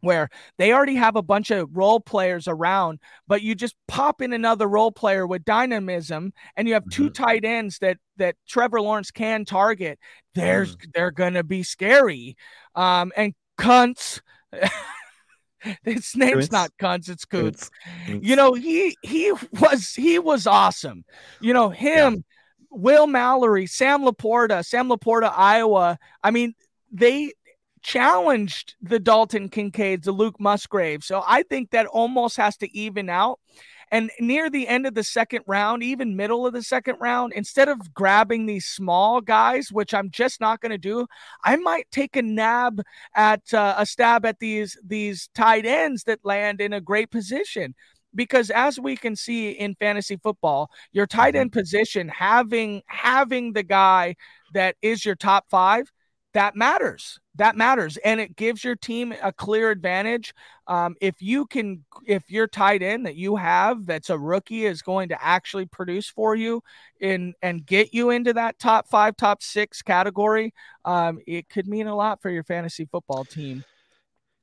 [0.00, 0.28] Where
[0.58, 4.66] they already have a bunch of role players around, but you just pop in another
[4.66, 7.04] role player with dynamism, and you have mm-hmm.
[7.04, 9.98] two tight ends that that Trevor Lawrence can target.
[10.34, 10.92] There's mm.
[10.94, 12.36] they're gonna be scary.
[12.74, 14.20] Um, and cunts.
[15.84, 16.52] His name's Kuntz.
[16.52, 17.70] not Cunts, it's Coots.
[18.08, 21.04] You know, he he was he was awesome.
[21.40, 22.20] You know, him, yeah.
[22.70, 25.98] Will Mallory, Sam LaPorta, Sam LaPorta, Iowa.
[26.22, 26.54] I mean,
[26.90, 27.32] they
[27.82, 31.02] challenged the Dalton Kincaids, the Luke Musgrave.
[31.02, 33.40] So I think that almost has to even out.
[33.92, 37.68] And near the end of the second round, even middle of the second round, instead
[37.68, 41.06] of grabbing these small guys, which I'm just not going to do,
[41.42, 42.82] I might take a nab
[43.16, 47.74] at uh, a stab at these these tight ends that land in a great position
[48.14, 51.42] because as we can see in fantasy football your tight mm-hmm.
[51.42, 54.14] end position having having the guy
[54.52, 55.90] that is your top 5
[56.32, 57.18] that matters.
[57.36, 60.34] That matters, and it gives your team a clear advantage.
[60.66, 64.82] Um, if you can, if your tight end that you have that's a rookie is
[64.82, 66.62] going to actually produce for you
[67.00, 70.52] in and get you into that top five, top six category,
[70.84, 73.64] um, it could mean a lot for your fantasy football team.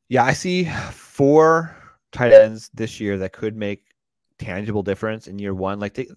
[0.09, 1.75] Yeah, I see four
[2.11, 3.83] tight ends this year that could make
[4.39, 5.79] tangible difference in year one.
[5.79, 6.07] Like they,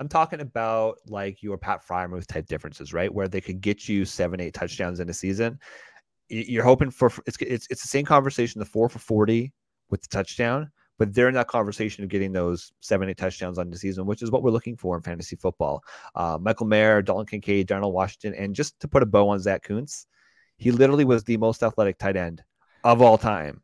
[0.00, 3.12] I'm talking about like your Pat Freiermuth type differences, right?
[3.12, 5.58] Where they could get you seven, eight touchdowns in a season.
[6.28, 9.52] You're hoping for it's it's it's the same conversation, the four for forty
[9.90, 13.68] with the touchdown, but they're in that conversation of getting those seven, eight touchdowns on
[13.70, 15.82] the season, which is what we're looking for in fantasy football.
[16.14, 19.62] Uh, Michael Mayer, Dalton Kincaid, Darnell Washington, and just to put a bow on Zach
[19.64, 20.06] Kuntz,
[20.56, 22.42] He literally was the most athletic tight end
[22.84, 23.62] of all time.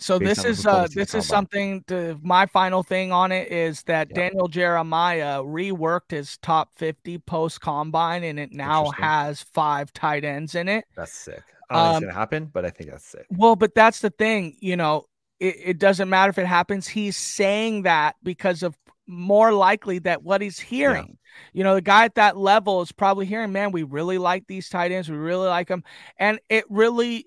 [0.00, 4.08] So this is uh, this is something to my final thing on it is that
[4.10, 4.16] yeah.
[4.16, 10.54] Daniel Jeremiah reworked his top 50 post combine and it now has five tight ends
[10.54, 10.84] in it.
[10.96, 11.42] That's sick.
[11.68, 13.26] I don't um, it's gonna happen, but I think that's sick.
[13.30, 15.06] Well, but that's the thing, you know,
[15.38, 16.88] it, it doesn't matter if it happens.
[16.88, 18.76] He's saying that because of
[19.06, 21.06] more likely that what he's hearing.
[21.08, 21.48] Yeah.
[21.52, 24.68] You know, the guy at that level is probably hearing, man, we really like these
[24.68, 25.10] tight ends.
[25.10, 25.84] We really like them.
[26.18, 27.26] And it really,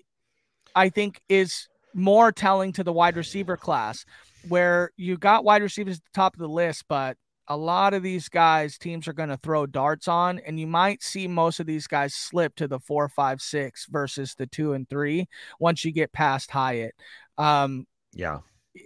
[0.74, 4.04] I think, is more telling to the wide receiver class
[4.48, 7.16] where you got wide receivers at the top of the list, but
[7.48, 11.02] a lot of these guys teams are going to throw darts on, and you might
[11.02, 14.88] see most of these guys slip to the four, five, six versus the two and
[14.88, 15.28] three
[15.60, 16.94] once you get past Hyatt.
[17.38, 18.38] Um, yeah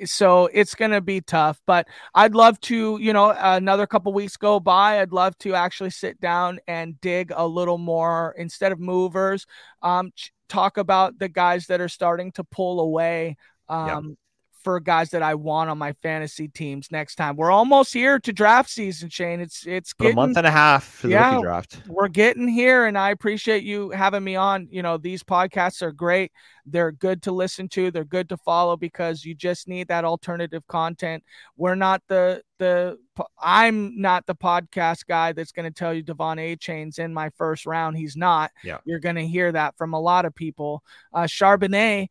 [0.04, 4.36] so it's going to be tough but i'd love to you know another couple weeks
[4.36, 8.78] go by i'd love to actually sit down and dig a little more instead of
[8.78, 9.46] movers
[9.82, 13.36] um ch- talk about the guys that are starting to pull away
[13.68, 14.16] um
[14.62, 17.36] for guys that I want on my fantasy teams next time.
[17.36, 19.40] We're almost here to draft season, Shane.
[19.40, 21.82] It's it's getting, a month and a half for yeah, the draft.
[21.86, 24.68] We're getting here, and I appreciate you having me on.
[24.70, 26.32] You know, these podcasts are great.
[26.66, 27.90] They're good to listen to.
[27.90, 31.24] They're good to follow because you just need that alternative content.
[31.56, 32.98] We're not the the
[33.40, 37.66] I'm not the podcast guy that's going to tell you De'Von Achane's in my first
[37.66, 37.96] round.
[37.96, 38.50] He's not.
[38.62, 38.78] Yeah.
[38.84, 40.82] You're going to hear that from a lot of people.
[41.12, 42.08] Uh, Charbonnet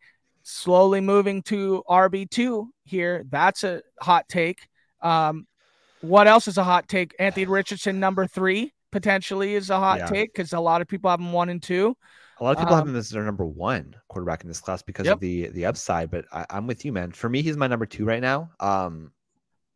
[0.48, 3.26] slowly moving to RB2 here.
[3.30, 4.68] That's a hot take.
[5.02, 5.46] Um,
[6.02, 7.14] what else is a hot take?
[7.20, 10.06] Anthony Richardson, number three, potentially is a hot yeah.
[10.08, 11.96] take because a lot of people have him one and two.
[12.40, 14.82] A lot of people um, have him as their number one quarterback in this class
[14.82, 15.16] because yep.
[15.16, 16.10] of the the upside.
[16.10, 17.12] But I, am with you, man.
[17.12, 18.52] For me, he's my number two right now.
[18.60, 19.12] Um,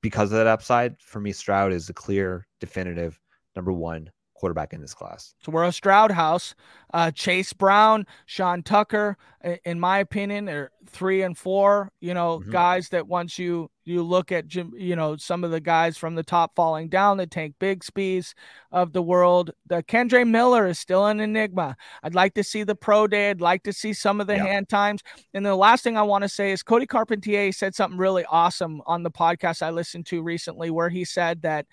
[0.02, 3.20] because of that upside, for me, Stroud is a clear, definitive
[3.56, 4.10] number one
[4.42, 5.36] quarterback in this class.
[5.46, 6.56] So we're a Stroud house.
[6.94, 9.16] Uh, Chase Brown, Sean Tucker,
[9.64, 11.92] in my opinion, are three and four.
[12.02, 12.52] You know, mm-hmm.
[12.52, 16.24] guys that once you you look at you know some of the guys from the
[16.24, 18.34] top falling down, the Tank Bigsby's
[18.72, 19.52] of the world.
[19.68, 21.78] The Kendre Miller is still an enigma.
[22.02, 23.30] I'd like to see the pro day.
[23.30, 24.46] I'd like to see some of the yeah.
[24.46, 25.02] hand times.
[25.36, 28.82] And the last thing I want to say is Cody Carpentier said something really awesome
[28.88, 31.68] on the podcast I listened to recently, where he said that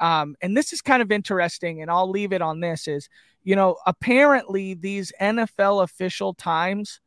[0.00, 3.08] um, and this is kind of interesting, and I'll leave it on this is,
[3.42, 7.00] you know, apparently these NFL official times,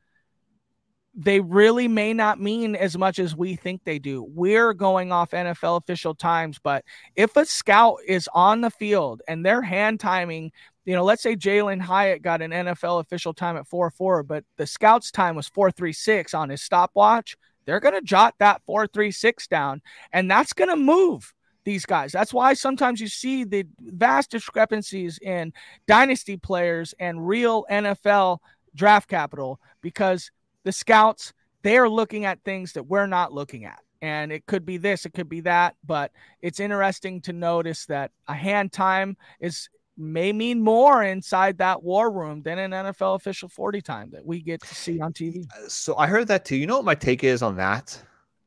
[1.20, 4.24] they really may not mean as much as we think they do.
[4.24, 6.86] We're going off NFL official times, but
[7.16, 10.52] if a scout is on the field and they're hand timing,
[10.86, 14.44] you know, let's say Jalin Hyatt got an NFL official time at 4 4, but
[14.58, 17.36] the scout's time was 436 on his stopwatch,
[17.66, 19.82] they're going to jot that 436 down,
[20.14, 21.34] and that's going to move
[21.68, 22.14] these guys.
[22.14, 25.52] That's why sometimes you see the vast discrepancies in
[25.86, 28.38] dynasty players and real NFL
[28.74, 30.32] draft capital because
[30.64, 33.80] the scouts they are looking at things that we're not looking at.
[34.02, 38.12] And it could be this, it could be that, but it's interesting to notice that
[38.30, 43.50] a hand time is may mean more inside that war room than an NFL official
[43.50, 45.44] 40 time that we get to see on TV.
[45.68, 46.56] So I heard that too.
[46.56, 48.00] You know what my take is on that?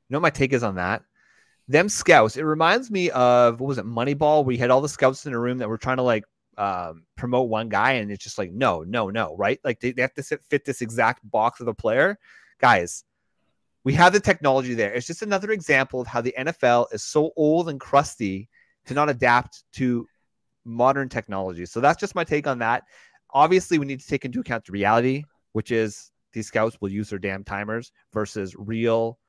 [0.08, 1.02] You know what my take is on that?
[1.70, 4.44] Them scouts, it reminds me of what was it, Moneyball?
[4.44, 6.24] We had all the scouts in a room that were trying to like
[6.58, 9.60] um, promote one guy, and it's just like, no, no, no, right?
[9.62, 12.18] Like they, they have to fit this exact box of a player.
[12.58, 13.04] Guys,
[13.84, 14.92] we have the technology there.
[14.92, 18.48] It's just another example of how the NFL is so old and crusty
[18.86, 20.08] to not adapt to
[20.64, 21.66] modern technology.
[21.66, 22.82] So that's just my take on that.
[23.32, 27.10] Obviously, we need to take into account the reality, which is these scouts will use
[27.10, 29.20] their damn timers versus real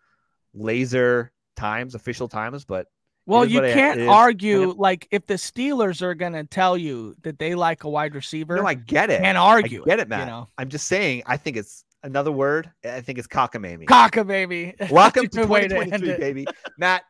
[0.55, 1.31] laser
[1.61, 2.87] times, official times, but
[3.27, 7.53] well, you can't argue like if the Steelers are going to tell you that they
[7.53, 8.55] like a wide receiver.
[8.55, 9.21] No, I get it.
[9.21, 9.83] Can't argue.
[9.83, 10.21] I get it, Matt.
[10.21, 10.49] You know?
[10.57, 11.21] I'm just saying.
[11.27, 12.71] I think it's another word.
[12.83, 13.85] I think it's cockamamie.
[13.85, 14.89] Cockamamie.
[14.91, 16.47] Welcome to 2023, to baby.
[16.79, 17.03] Matt,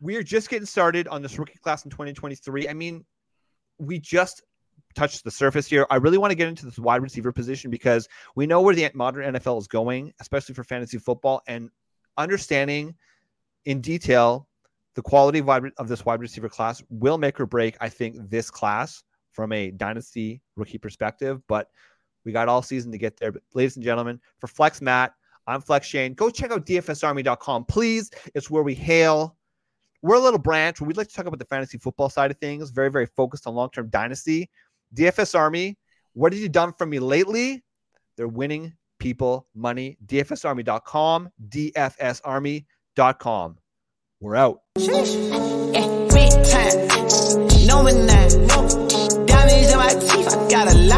[0.00, 2.68] we are just getting started on this rookie class in 2023.
[2.68, 3.04] I mean,
[3.78, 4.44] we just
[4.94, 5.84] touched the surface here.
[5.90, 8.88] I really want to get into this wide receiver position because we know where the
[8.94, 11.70] modern NFL is going, especially for fantasy football, and
[12.16, 12.94] understanding
[13.66, 14.48] in detail
[14.94, 15.42] the quality
[15.76, 19.02] of, this wide receiver class will make or break, I think, this class
[19.32, 21.42] from a dynasty rookie perspective.
[21.48, 21.68] But
[22.24, 23.30] we got all season to get there.
[23.30, 25.12] But ladies and gentlemen, for Flex Matt,
[25.46, 26.14] I'm Flex Shane.
[26.14, 28.10] Go check out dfsarmy.com, please.
[28.34, 29.36] It's where we hail.
[30.00, 32.38] We're a little branch where we'd like to talk about the fantasy football side of
[32.38, 34.48] things, very, very focused on long term dynasty.
[34.94, 35.76] DFS Army,
[36.14, 37.62] what have you done for me lately?
[38.16, 39.98] They're winning people money.
[40.06, 42.75] DFSarmy.com, DFSarmy.com com.
[44.20, 44.60] We're out.